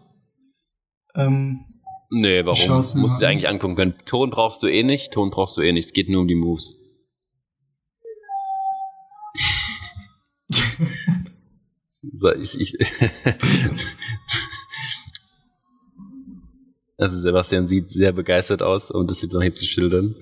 [1.15, 1.65] Ähm,
[2.11, 2.69] nee, warum?
[2.69, 3.95] Musst du dir eigentlich angucken können.
[4.05, 5.11] Ton brauchst du eh nicht.
[5.11, 5.87] Ton brauchst du eh nicht.
[5.87, 6.75] Es geht nur um die Moves.
[12.13, 12.77] so, ich, ich
[16.97, 20.15] also Sebastian sieht sehr begeistert aus, um das jetzt noch hier zu schildern.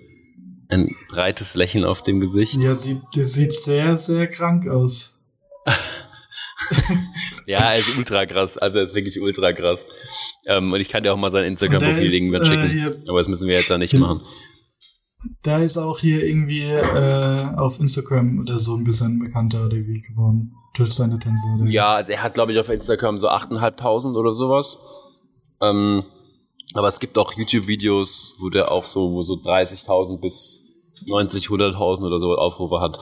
[0.70, 2.56] ein breites Lächeln auf dem Gesicht.
[2.56, 5.16] Ja, sie, das sieht sehr, sehr krank aus.
[7.45, 8.58] ja, er ist ultra krass.
[8.58, 9.86] Also er ist wirklich ultra krass.
[10.45, 12.77] Ähm, und ich kann dir auch mal sein Instagram-Profil irgendwann schicken.
[12.77, 14.21] Äh, aber das müssen wir jetzt da nicht machen.
[15.43, 20.01] Da ist auch hier irgendwie äh, auf Instagram oder so ein bisschen bekannter oder wie
[20.01, 20.53] geworden.
[20.75, 21.47] Durch seine Tänze.
[21.65, 24.77] Ja, also er hat, glaube ich, auf Instagram so 8.500 oder sowas.
[25.60, 26.03] Ähm,
[26.73, 32.06] aber es gibt auch YouTube-Videos, wo der auch so, wo so 30.000 bis 90, 100.000
[32.06, 32.99] oder so Aufrufe hat.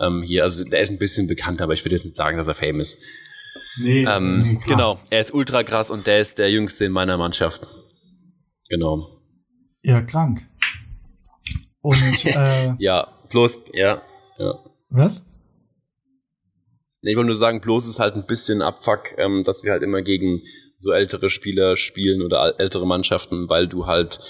[0.00, 2.48] Ähm, hier, also der ist ein bisschen bekannter, aber ich würde jetzt nicht sagen, dass
[2.48, 2.98] er fame ist.
[3.78, 7.16] Nee, ähm, nee genau, er ist ultra krass und der ist der jüngste in meiner
[7.16, 7.66] Mannschaft.
[8.68, 9.20] Genau.
[9.82, 10.48] Ja, krank.
[11.80, 14.02] Und äh, ja, bloß, ja,
[14.38, 14.64] ja.
[14.88, 15.24] Was?
[17.02, 19.82] Nee, ich wollte nur sagen, bloß ist halt ein bisschen Abfuck, ähm, dass wir halt
[19.82, 20.42] immer gegen
[20.76, 24.20] so ältere Spieler spielen oder ältere Mannschaften, weil du halt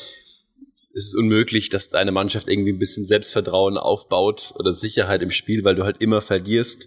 [0.96, 5.64] es ist unmöglich, dass deine Mannschaft irgendwie ein bisschen Selbstvertrauen aufbaut oder Sicherheit im Spiel,
[5.64, 6.86] weil du halt immer verlierst.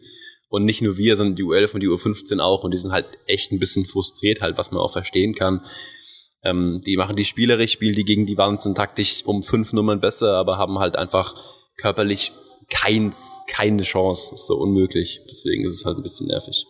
[0.50, 2.64] Und nicht nur wir, sondern die U11 und die U15 auch.
[2.64, 5.66] Und die sind halt echt ein bisschen frustriert halt, was man auch verstehen kann.
[6.42, 10.00] Ähm, die machen die spielerisch, spielen die gegen die Wand, sind taktisch um fünf Nummern
[10.00, 11.36] besser, aber haben halt einfach
[11.76, 12.32] körperlich
[12.70, 14.36] keins, keine Chance.
[14.36, 15.20] Ist so unmöglich.
[15.30, 16.66] Deswegen ist es halt ein bisschen nervig.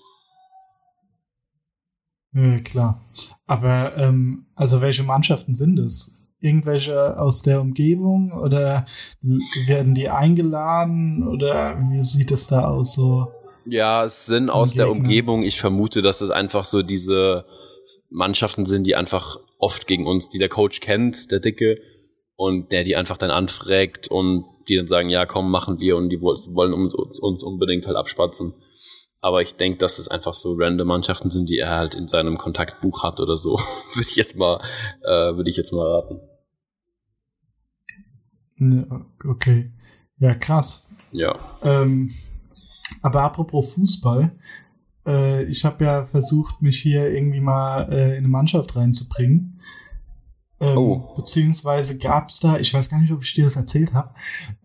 [2.34, 3.08] Ja, klar.
[3.46, 6.18] Aber ähm, also welche Mannschaften sind es?
[6.40, 8.86] Irgendwelche aus der Umgebung oder
[9.66, 13.28] werden die eingeladen oder wie sieht es da aus so?
[13.66, 14.86] Ja, es sind aus Gegner?
[14.86, 15.44] der Umgebung.
[15.44, 17.46] Ich vermute, dass es einfach so diese
[18.10, 21.80] Mannschaften sind, die einfach oft gegen uns, die der Coach kennt, der Dicke,
[22.38, 26.10] und der die einfach dann anfragt und die dann sagen, ja, komm, machen wir und
[26.10, 28.54] die wollen uns, uns unbedingt halt abspatzen.
[29.20, 32.38] Aber ich denke, dass es einfach so random Mannschaften sind, die er halt in seinem
[32.38, 33.60] Kontaktbuch hat oder so.
[33.94, 34.62] würde ich jetzt mal,
[35.04, 36.20] äh, würde ich jetzt mal raten.
[39.28, 39.72] Okay.
[40.20, 40.88] Ja, krass.
[41.12, 41.38] Ja.
[41.64, 42.12] Ähm,
[43.02, 44.32] aber apropos Fußball,
[45.06, 49.62] äh, ich habe ja versucht, mich hier irgendwie mal äh, in eine Mannschaft reinzubringen.
[50.60, 51.14] Ähm, oh.
[51.16, 54.14] Beziehungsweise gab es da, ich weiß gar nicht, ob ich dir das erzählt habe,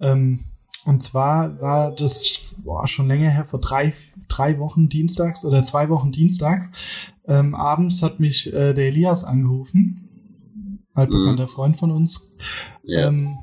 [0.01, 0.45] ähm,
[0.85, 3.92] und zwar war das boah, schon länger her, vor drei,
[4.29, 6.71] drei Wochen dienstags oder zwei Wochen dienstags.
[7.27, 10.09] Ähm, abends hat mich äh, der Elias angerufen,
[10.95, 11.49] altbekannter mhm.
[11.49, 12.33] Freund von uns.
[12.83, 13.09] Ja.
[13.09, 13.38] Ähm,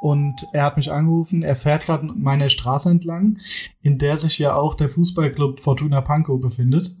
[0.00, 3.38] und er hat mich angerufen, er fährt gerade meine Straße entlang,
[3.80, 6.94] in der sich ja auch der Fußballclub Fortuna Pankow befindet.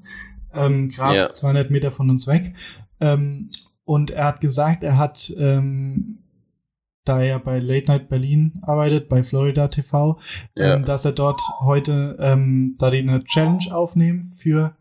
[0.52, 1.34] Ähm, gerade ja.
[1.34, 2.54] 200 Meter von uns weg.
[3.00, 3.48] Ähm,
[3.84, 6.18] und er hat gesagt, er hat ähm,
[7.06, 10.18] da er bei Late Night Berlin arbeitet, bei Florida TV,
[10.54, 10.74] ja.
[10.74, 14.76] ähm, dass er dort heute, ähm, da die eine Challenge aufnehmen für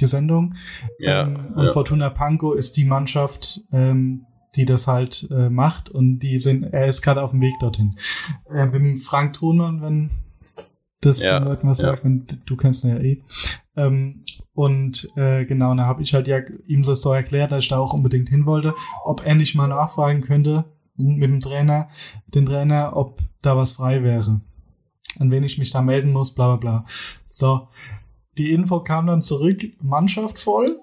[0.00, 0.54] die Sendung.
[0.98, 1.72] Ja, ähm, und ja.
[1.72, 6.86] Fortuna Panko ist die Mannschaft, ähm, die das halt äh, macht und die sind, er
[6.86, 7.96] ist gerade auf dem Weg dorthin.
[8.52, 10.10] Äh, mit dem Frank Thonmann, wenn
[11.00, 11.88] das ja, den Leuten was ja.
[11.88, 13.22] sagt, wenn, du kennst ihn ja eh.
[13.76, 17.68] Ähm, und äh, genau, da habe ich halt ja ihm das so erklärt, dass ich
[17.68, 20.64] da auch unbedingt hin wollte, ob er nicht mal nachfragen könnte,
[20.96, 21.88] mit dem Trainer,
[22.26, 24.40] den Trainer, ob da was frei wäre.
[25.18, 26.84] An wen ich mich da melden muss, bla bla bla.
[27.26, 27.68] So,
[28.38, 30.80] die Info kam dann zurück, Mannschaft voll.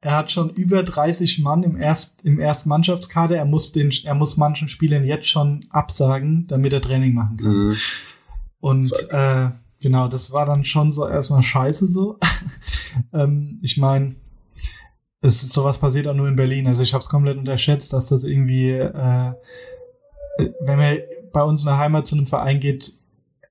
[0.00, 3.36] Er hat schon über 30 Mann im, Erst, im ersten Mannschaftskader.
[3.36, 7.50] Er muss, den, er muss manchen Spielern jetzt schon absagen, damit er Training machen kann.
[7.50, 7.76] Mhm.
[8.60, 12.18] Und äh, genau, das war dann schon so erstmal scheiße so.
[13.12, 14.16] ähm, ich meine,
[15.26, 16.66] es sowas passiert auch nur in Berlin.
[16.66, 19.32] Also ich habe es komplett unterschätzt, dass das irgendwie, äh,
[20.60, 20.98] wenn man
[21.32, 22.92] bei uns in der Heimat zu einem Verein geht,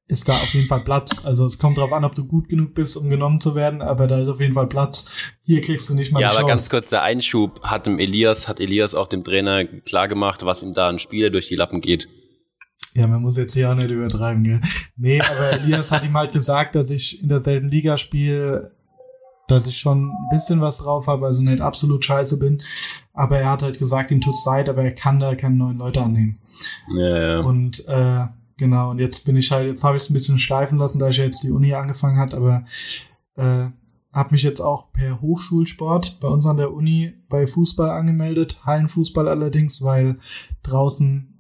[0.08, 1.26] ist da auf jeden Fall Platz.
[1.26, 4.06] Also es kommt darauf an, ob du gut genug bist, um genommen zu werden, aber
[4.08, 5.12] da ist auf jeden Fall Platz.
[5.44, 6.50] Hier kriegst du nicht mal Ja, aber Chance.
[6.50, 10.62] ganz kurz der Einschub hat dem Elias, hat Elias auch dem Trainer klar gemacht, was
[10.62, 12.08] ihm da ein Spieler durch die Lappen geht.
[12.94, 14.60] Ja, man muss jetzt hier auch nicht übertreiben, gell?
[14.96, 18.75] Nee, aber Elias hat ihm halt gesagt, dass ich in derselben Liga spiele,
[19.48, 22.62] dass ich schon ein bisschen was drauf habe, also nicht absolut scheiße bin.
[23.14, 26.02] Aber er hat halt gesagt, ihm tut's leid, aber er kann da keine neuen Leute
[26.02, 26.40] annehmen.
[26.94, 27.40] Ja, ja.
[27.42, 28.26] Und äh,
[28.58, 31.10] genau, und jetzt bin ich halt, jetzt habe ich es ein bisschen schleifen lassen, da
[31.10, 32.66] ich ja jetzt die Uni angefangen hat, aber
[33.36, 33.68] äh,
[34.14, 39.28] habe mich jetzt auch per Hochschulsport bei uns an der Uni bei Fußball angemeldet, Hallenfußball
[39.28, 40.20] allerdings, weil
[40.64, 41.36] draußen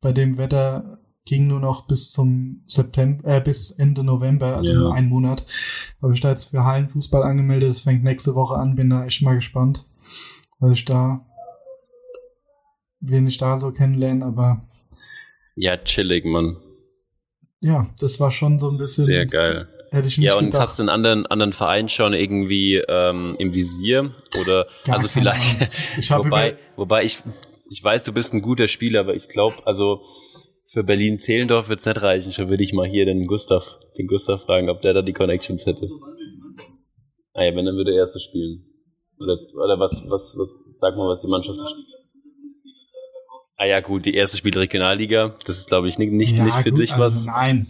[0.00, 4.78] bei dem Wetter ging nur noch bis zum September, äh, bis Ende November, also ja.
[4.78, 5.44] nur einen Monat.
[6.00, 7.68] Habe ich da jetzt für Hallenfußball angemeldet.
[7.68, 8.74] Das fängt nächste Woche an.
[8.74, 9.86] Bin da echt mal gespannt,
[10.58, 11.26] weil ich da
[13.00, 14.66] wen ich da so kennenlernen, aber
[15.54, 16.58] ja, chillig, Mann.
[17.60, 19.04] Ja, das war schon so ein bisschen.
[19.04, 19.68] Sehr geil.
[19.90, 20.60] Hätte ich nicht ja, und gedacht.
[20.60, 24.14] hast du einen anderen, anderen Verein schon irgendwie ähm, im Visier?
[24.38, 25.70] Oder Gar also vielleicht.
[25.96, 27.22] Ich wobei, wobei ich,
[27.70, 30.02] ich weiß, du bist ein guter Spieler, aber ich glaube, also
[30.76, 32.32] Für Berlin-Zehlendorf wird's nicht reichen.
[32.34, 35.64] Schon würde ich mal hier den Gustav, den Gustav fragen, ob der da die Connections
[35.64, 35.88] hätte.
[37.32, 38.62] Ah ja, wenn, dann würde er erste spielen.
[39.18, 41.58] Oder, oder was, was, was, sag mal, was die Mannschaft.
[43.56, 45.38] Ah ja, gut, die erste spielt Regionalliga.
[45.46, 47.24] Das ist, glaube ich, nicht, nicht, Ja, nicht für gut, dich also was.
[47.24, 47.68] Nein.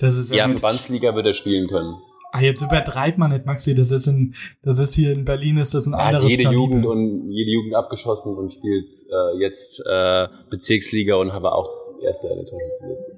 [0.00, 1.94] Das ist ja, Ja, Verbandsliga wird er spielen können.
[2.32, 3.76] ah, jetzt übertreibt man nicht, Maxi.
[3.76, 6.60] Das ist in, das ist hier in Berlin ist das ein hat anderes jede Kaliber.
[6.60, 12.28] Jugend und jede Jugend abgeschossen und spielt äh, jetzt äh, Bezirksliga und habe auch erste
[12.30, 13.12] eine Torschützenliste.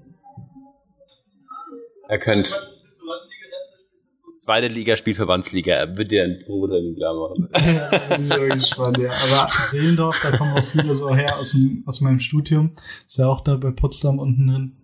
[2.08, 2.50] Er könnte
[4.40, 5.74] zweite Liga spielt Verbandsliga.
[5.74, 7.48] Er wird dir ein Probetraining klar machen.
[7.54, 9.10] Ja, bin ich bin gespannt, ja.
[9.10, 12.72] Aber Seelendorf, da kommen auch viele so her aus, dem, aus meinem Studium.
[13.06, 14.76] Ist ja auch da bei Potsdam unten drin.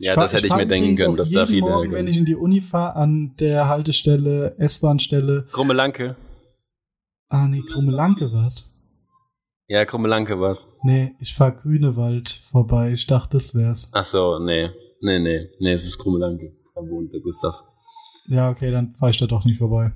[0.00, 2.08] Ja, fahr- das hätte ich fahr mir denken können, dass da jeden viele Morgen, wenn
[2.08, 6.16] ich in die Uni fahre, an der Haltestelle, S-Bahn-Stelle, Krummelanke.
[7.28, 8.70] ah nee, Krummelanke war's.
[9.66, 10.68] Ja, Krummelanke war's.
[10.82, 12.92] Nee, ich fahr Grünewald vorbei.
[12.92, 13.88] Ich dachte, das wär's.
[13.92, 14.68] Ach so, nee.
[15.00, 15.48] Nee, nee.
[15.58, 16.52] Nee, es ist Krummelanke.
[16.74, 17.62] Da wohnt der Gustav.
[18.28, 19.92] Ja, okay, dann fahr ich da doch nicht vorbei.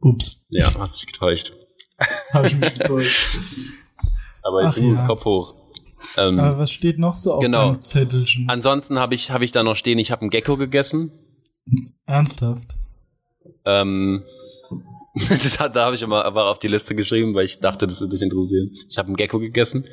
[0.00, 1.52] Ups, Ja, hast dich getäuscht.
[2.32, 3.36] habe ich mich getäuscht.
[4.42, 5.06] Aber Ach du, ja.
[5.06, 5.54] Kopf hoch.
[6.16, 7.70] Ähm, Aber was steht noch so auf Genau.
[7.72, 8.48] deinem Zettelchen?
[8.48, 11.10] ansonsten habe ich, hab ich da noch stehen, ich habe einen Gecko gegessen.
[12.06, 12.76] Ernsthaft?
[13.64, 14.22] Ähm,
[15.28, 18.00] das hat, da habe ich immer aber auf die Liste geschrieben, weil ich dachte, das
[18.00, 18.70] würde dich interessieren.
[18.88, 19.84] Ich habe einen Gecko gegessen.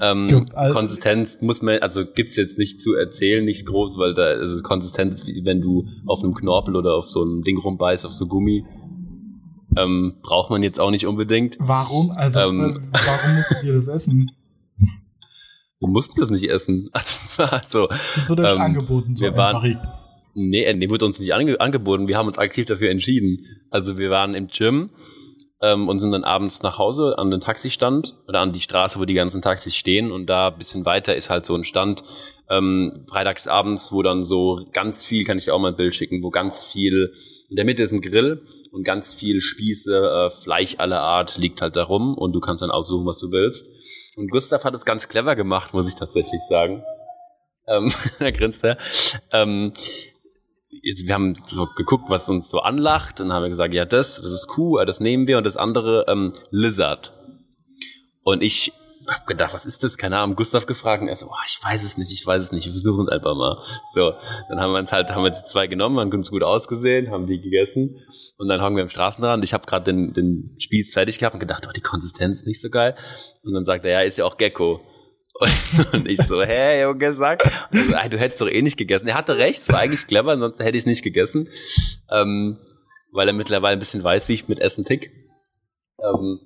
[0.00, 4.12] Ähm, Ja, al- Konsistenz muss man, also gibt's jetzt nicht zu erzählen, nicht groß, weil
[4.14, 8.04] da also Konsistenz, wie wenn du auf einem Knorpel oder auf so einem Ding rumbeißt,
[8.04, 8.64] auf so Gummi,
[9.76, 11.56] ähm, braucht man jetzt auch nicht unbedingt.
[11.60, 12.10] Warum?
[12.12, 12.60] Also, Ähm.
[12.60, 14.30] äh, warum musstet ihr das essen?
[15.80, 16.90] Wir mussten das nicht essen.
[16.92, 17.18] Also,
[17.86, 20.03] also Das wurde euch Ähm, angeboten, so wir waren- einfach.
[20.34, 22.08] Nee, äh, nee, wurde uns nicht ange angeboten.
[22.08, 23.46] Wir haben uns aktiv dafür entschieden.
[23.70, 24.90] Also wir waren im Gym
[25.60, 29.04] ähm, und sind dann abends nach Hause an den Taxistand oder an die Straße, wo
[29.04, 30.12] die ganzen Taxis stehen.
[30.12, 32.02] Und da bisschen weiter ist halt so ein Stand,
[32.50, 36.22] ähm, freitags abends, wo dann so ganz viel, kann ich auch mal ein Bild schicken,
[36.22, 37.12] wo ganz viel,
[37.48, 38.42] in der Mitte ist ein Grill
[38.72, 42.62] und ganz viel Spieße, äh, Fleisch aller Art liegt halt da rum und du kannst
[42.62, 43.72] dann aussuchen, was du willst.
[44.16, 46.82] Und Gustav hat es ganz clever gemacht, muss ich tatsächlich sagen.
[47.66, 48.76] Ähm, da grinst er.
[49.32, 49.72] Ähm,
[50.84, 54.46] wir haben so geguckt, was uns so anlacht, und haben gesagt, ja, das, das ist
[54.48, 57.12] Kuh, äh, das nehmen wir, und das andere ähm, Lizard.
[58.22, 58.72] Und ich
[59.08, 59.98] hab gedacht, was ist das?
[59.98, 62.52] Keine Ahnung, Gustav gefragt, und er so, oh, ich weiß es nicht, ich weiß es
[62.52, 63.62] nicht, wir versuchen es einfach mal.
[63.92, 64.12] So,
[64.48, 67.26] dann haben wir uns halt, haben wir jetzt zwei genommen, haben uns gut ausgesehen, haben
[67.26, 67.96] die gegessen,
[68.36, 69.44] und dann hängen wir am Straßenrand.
[69.44, 72.60] Ich habe gerade den, den Spieß fertig gehabt und gedacht, oh, die Konsistenz ist nicht
[72.60, 72.96] so geil.
[73.42, 74.80] Und dann sagt er, ja, ist ja auch Gecko.
[75.40, 77.42] Und, und ich so, hä, Junge, sag.
[77.72, 79.08] Und so, "Ey, du hättest doch eh nicht gegessen.
[79.08, 81.48] Er hatte recht, es war eigentlich clever, ansonsten hätte ich es nicht gegessen.
[82.10, 82.58] Ähm,
[83.12, 85.10] weil er mittlerweile ein bisschen weiß, wie ich mit Essen tick.
[86.00, 86.40] Ähm,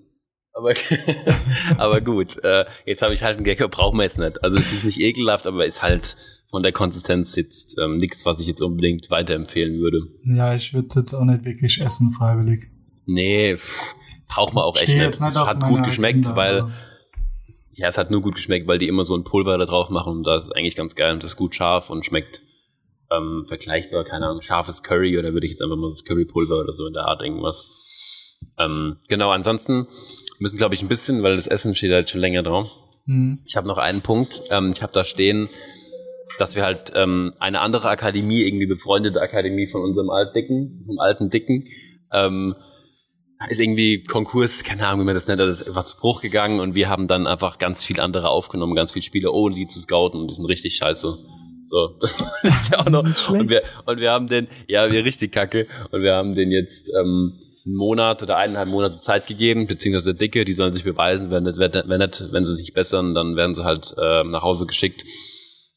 [0.52, 0.72] aber,
[1.78, 4.42] aber gut, äh, jetzt habe ich halt einen Gecko, brauchen wir jetzt nicht.
[4.42, 6.16] Also es ist nicht ekelhaft, aber ist halt
[6.50, 10.00] von der Konsistenz jetzt ähm, nichts, was ich jetzt unbedingt weiterempfehlen würde.
[10.24, 12.70] Ja, ich würde jetzt auch nicht wirklich essen, freiwillig.
[13.06, 13.94] Nee, pff,
[14.28, 15.20] braucht man auch echt nicht.
[15.20, 16.72] Es hat gut geschmeckt, Agenda, weil also.
[17.72, 20.18] Ja, es hat nur gut geschmeckt, weil die immer so ein Pulver da drauf machen
[20.18, 22.42] und das ist eigentlich ganz geil und das ist gut scharf und schmeckt
[23.10, 26.72] ähm, vergleichbar, keine Ahnung, scharfes Curry oder würde ich jetzt einfach mal das Currypulver oder
[26.74, 27.70] so in der Art irgendwas.
[28.58, 29.86] Ähm, genau, ansonsten
[30.38, 32.70] müssen glaube ich ein bisschen, weil das Essen steht halt schon länger drauf.
[33.06, 33.38] Hm.
[33.46, 34.42] Ich habe noch einen Punkt.
[34.50, 35.48] Ähm, ich habe da stehen,
[36.38, 41.30] dass wir halt ähm, eine andere Akademie, irgendwie befreundete Akademie von unserem Altdicken, vom alten
[41.30, 41.64] Dicken,
[42.12, 42.54] ähm,
[43.48, 46.60] ist irgendwie Konkurs, keine Ahnung, wie man das nennt, das ist einfach zu Bruch gegangen
[46.60, 49.78] und wir haben dann einfach ganz viel andere aufgenommen, ganz viele Spiele, ohne die zu
[49.80, 51.18] scouten und die sind richtig scheiße.
[51.64, 53.04] So, das ist ja auch noch.
[53.30, 56.88] Und wir, und wir haben den, ja, wir richtig kacke, und wir haben den jetzt
[56.98, 61.30] ähm, einen Monat oder eineinhalb Monate Zeit gegeben, beziehungsweise der Dicke, die sollen sich beweisen,
[61.30, 64.24] wenn nicht, wenn nicht, wenn, nicht, wenn sie sich bessern, dann werden sie halt äh,
[64.24, 65.04] nach Hause geschickt.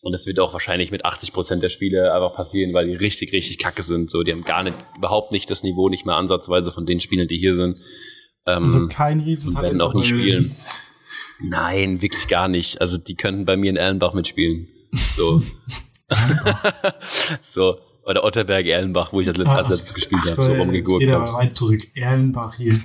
[0.02, 3.34] Und das wird auch wahrscheinlich mit 80 Prozent der Spiele einfach passieren, weil die richtig,
[3.34, 4.10] richtig kacke sind.
[4.10, 7.28] So, die haben gar nicht, überhaupt nicht das Niveau, nicht mehr ansatzweise von den Spielern,
[7.28, 7.80] die hier sind.
[8.48, 9.64] Ähm, Also kein Riesentalent.
[9.64, 10.56] werden auch nicht spielen.
[11.44, 12.82] Nein, wirklich gar nicht.
[12.82, 14.68] Also die könnten bei mir in Erlenbach mitspielen.
[14.92, 15.42] So.
[17.42, 17.78] so.
[18.04, 21.28] Oder Otterberg, Erlenbach, wo ich das letzte, als letztes gespielt habe, so rumgegurkt geht aber
[21.28, 21.38] habe.
[21.38, 21.82] weit zurück.
[21.94, 22.80] Erlenbach hier.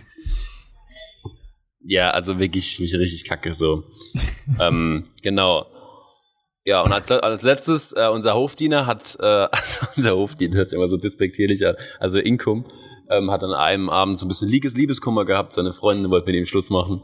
[1.83, 3.85] Ja, also wirklich, wirklich richtig kacke, so.
[4.61, 5.67] ähm, genau.
[6.67, 10.77] Ja, und als, als letztes, äh, unser Hofdiener hat, äh, also unser Hofdiener hört sich
[10.77, 11.63] immer so despektierlich
[12.01, 12.67] also Inkum,
[13.09, 16.35] ähm, hat an einem Abend so ein bisschen Liebes Liebeskummer gehabt, seine Freundin wollte mit
[16.35, 17.03] ihm Schluss machen.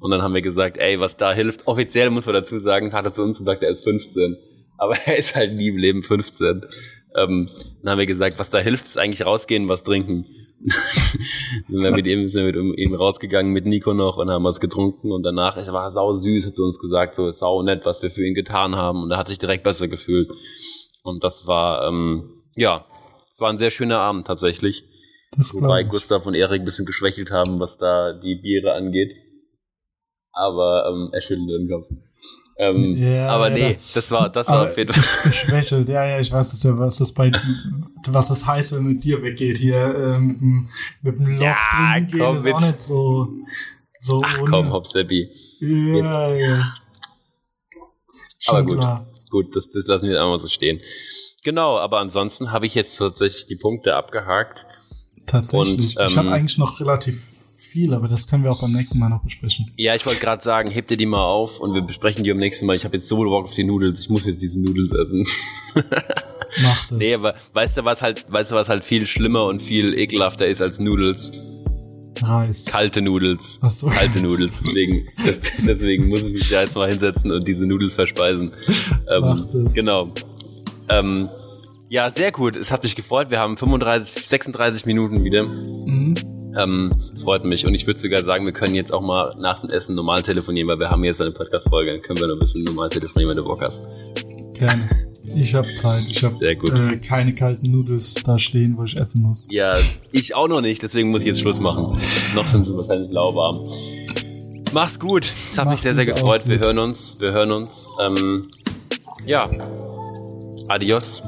[0.00, 3.04] Und dann haben wir gesagt, ey, was da hilft, offiziell muss man dazu sagen, hat
[3.04, 4.36] er zu uns gesagt, er ist 15.
[4.78, 6.62] Aber er ist halt nie im Leben 15.
[7.16, 7.48] Ähm,
[7.82, 10.26] dann haben wir gesagt, was da hilft, ist eigentlich rausgehen, was trinken.
[11.68, 14.60] Sind wir mit ihm, sind wir mit ihm rausgegangen mit Nico noch und haben was
[14.60, 18.02] getrunken und danach, es war sau süß, hat sie uns gesagt, so sau nett, was
[18.02, 20.30] wir für ihn getan haben und er hat sich direkt besser gefühlt.
[21.02, 22.86] Und das war, ähm, ja,
[23.30, 24.84] es war ein sehr schöner Abend tatsächlich.
[25.36, 29.12] Das Wobei Gustav und Erik ein bisschen geschwächelt haben, was da die Biere angeht.
[30.32, 31.88] Aber ähm, er schüttelt den Kopf.
[32.56, 35.22] Ähm, ja, aber ja, nee, das war, das war auf jeden Fall.
[35.30, 37.32] Geschwächelt, ja, ja, ich weiß es ja, was das bei,
[38.06, 40.68] was das heißt, wenn mit dir weggeht hier, ähm,
[41.02, 41.56] mit dem Loch ja,
[41.94, 43.28] drin gehen, komm, ist auch nicht so,
[43.98, 44.50] so Ach ohne.
[44.50, 45.30] komm, Hopseppi.
[45.58, 46.40] Ja, Jetzt.
[46.40, 46.74] ja.
[48.38, 49.06] Schon aber gut, klar.
[49.30, 50.80] gut, das, das lassen wir einmal so stehen.
[51.42, 54.64] Genau, aber ansonsten habe ich jetzt tatsächlich die Punkte abgehakt.
[55.26, 55.96] Tatsächlich.
[55.96, 57.30] Und, ähm, ich habe eigentlich noch relativ
[57.66, 59.70] viel, aber das können wir auch beim nächsten Mal noch besprechen.
[59.76, 62.38] Ja, ich wollte gerade sagen, hebt ihr die mal auf und wir besprechen die beim
[62.38, 62.76] nächsten Mal.
[62.76, 65.26] Ich habe jetzt so Bock auf die Nudels, ich muss jetzt diese Nudels essen.
[66.62, 66.98] Mach das.
[66.98, 70.46] Nee, aber weißt du, was halt, weißt du, was halt viel schlimmer und viel ekelhafter
[70.46, 71.32] ist als Nudels?
[72.22, 72.66] Reis.
[72.66, 73.58] Kalte Nudels.
[73.62, 73.88] Ach so.
[73.88, 74.60] Kalte Nudels.
[74.60, 78.52] Deswegen, das, deswegen muss ich mich da jetzt mal hinsetzen und diese Nudels verspeisen.
[79.10, 79.74] Ähm, Mach das.
[79.74, 80.12] Genau.
[80.88, 81.28] Ähm,
[81.88, 82.56] ja, sehr gut.
[82.56, 83.30] Es hat mich gefreut.
[83.30, 85.44] Wir haben 35, 36 Minuten wieder.
[85.44, 86.14] Mhm.
[86.56, 87.66] Ähm, freut mich.
[87.66, 90.68] Und ich würde sogar sagen, wir können jetzt auch mal nach dem Essen normal telefonieren,
[90.68, 91.92] weil wir haben jetzt eine Podcast-Folge.
[91.92, 93.84] Dann können wir noch ein bisschen normal telefonieren, wenn du Bock hast.
[94.54, 94.88] Gerne.
[95.34, 96.04] Ich habe Zeit.
[96.06, 99.46] Ich habe äh, keine kalten Nudels da stehen, wo ich essen muss.
[99.50, 99.74] Ja,
[100.12, 100.82] ich auch noch nicht.
[100.82, 101.98] Deswegen muss ich jetzt Schluss machen.
[102.34, 103.68] noch sind sie wahrscheinlich lauwarm.
[104.72, 105.26] Mach's gut.
[105.50, 106.46] Es hat Mach mich sehr, sehr gefreut.
[106.46, 107.20] Wir hören uns.
[107.20, 107.90] Wir hören uns.
[108.00, 108.48] Ähm,
[109.26, 109.50] ja.
[110.68, 111.22] Adios,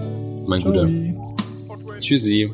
[0.47, 0.73] mein Ciao.
[0.73, 2.01] Guter.
[2.01, 2.51] Tschüssi.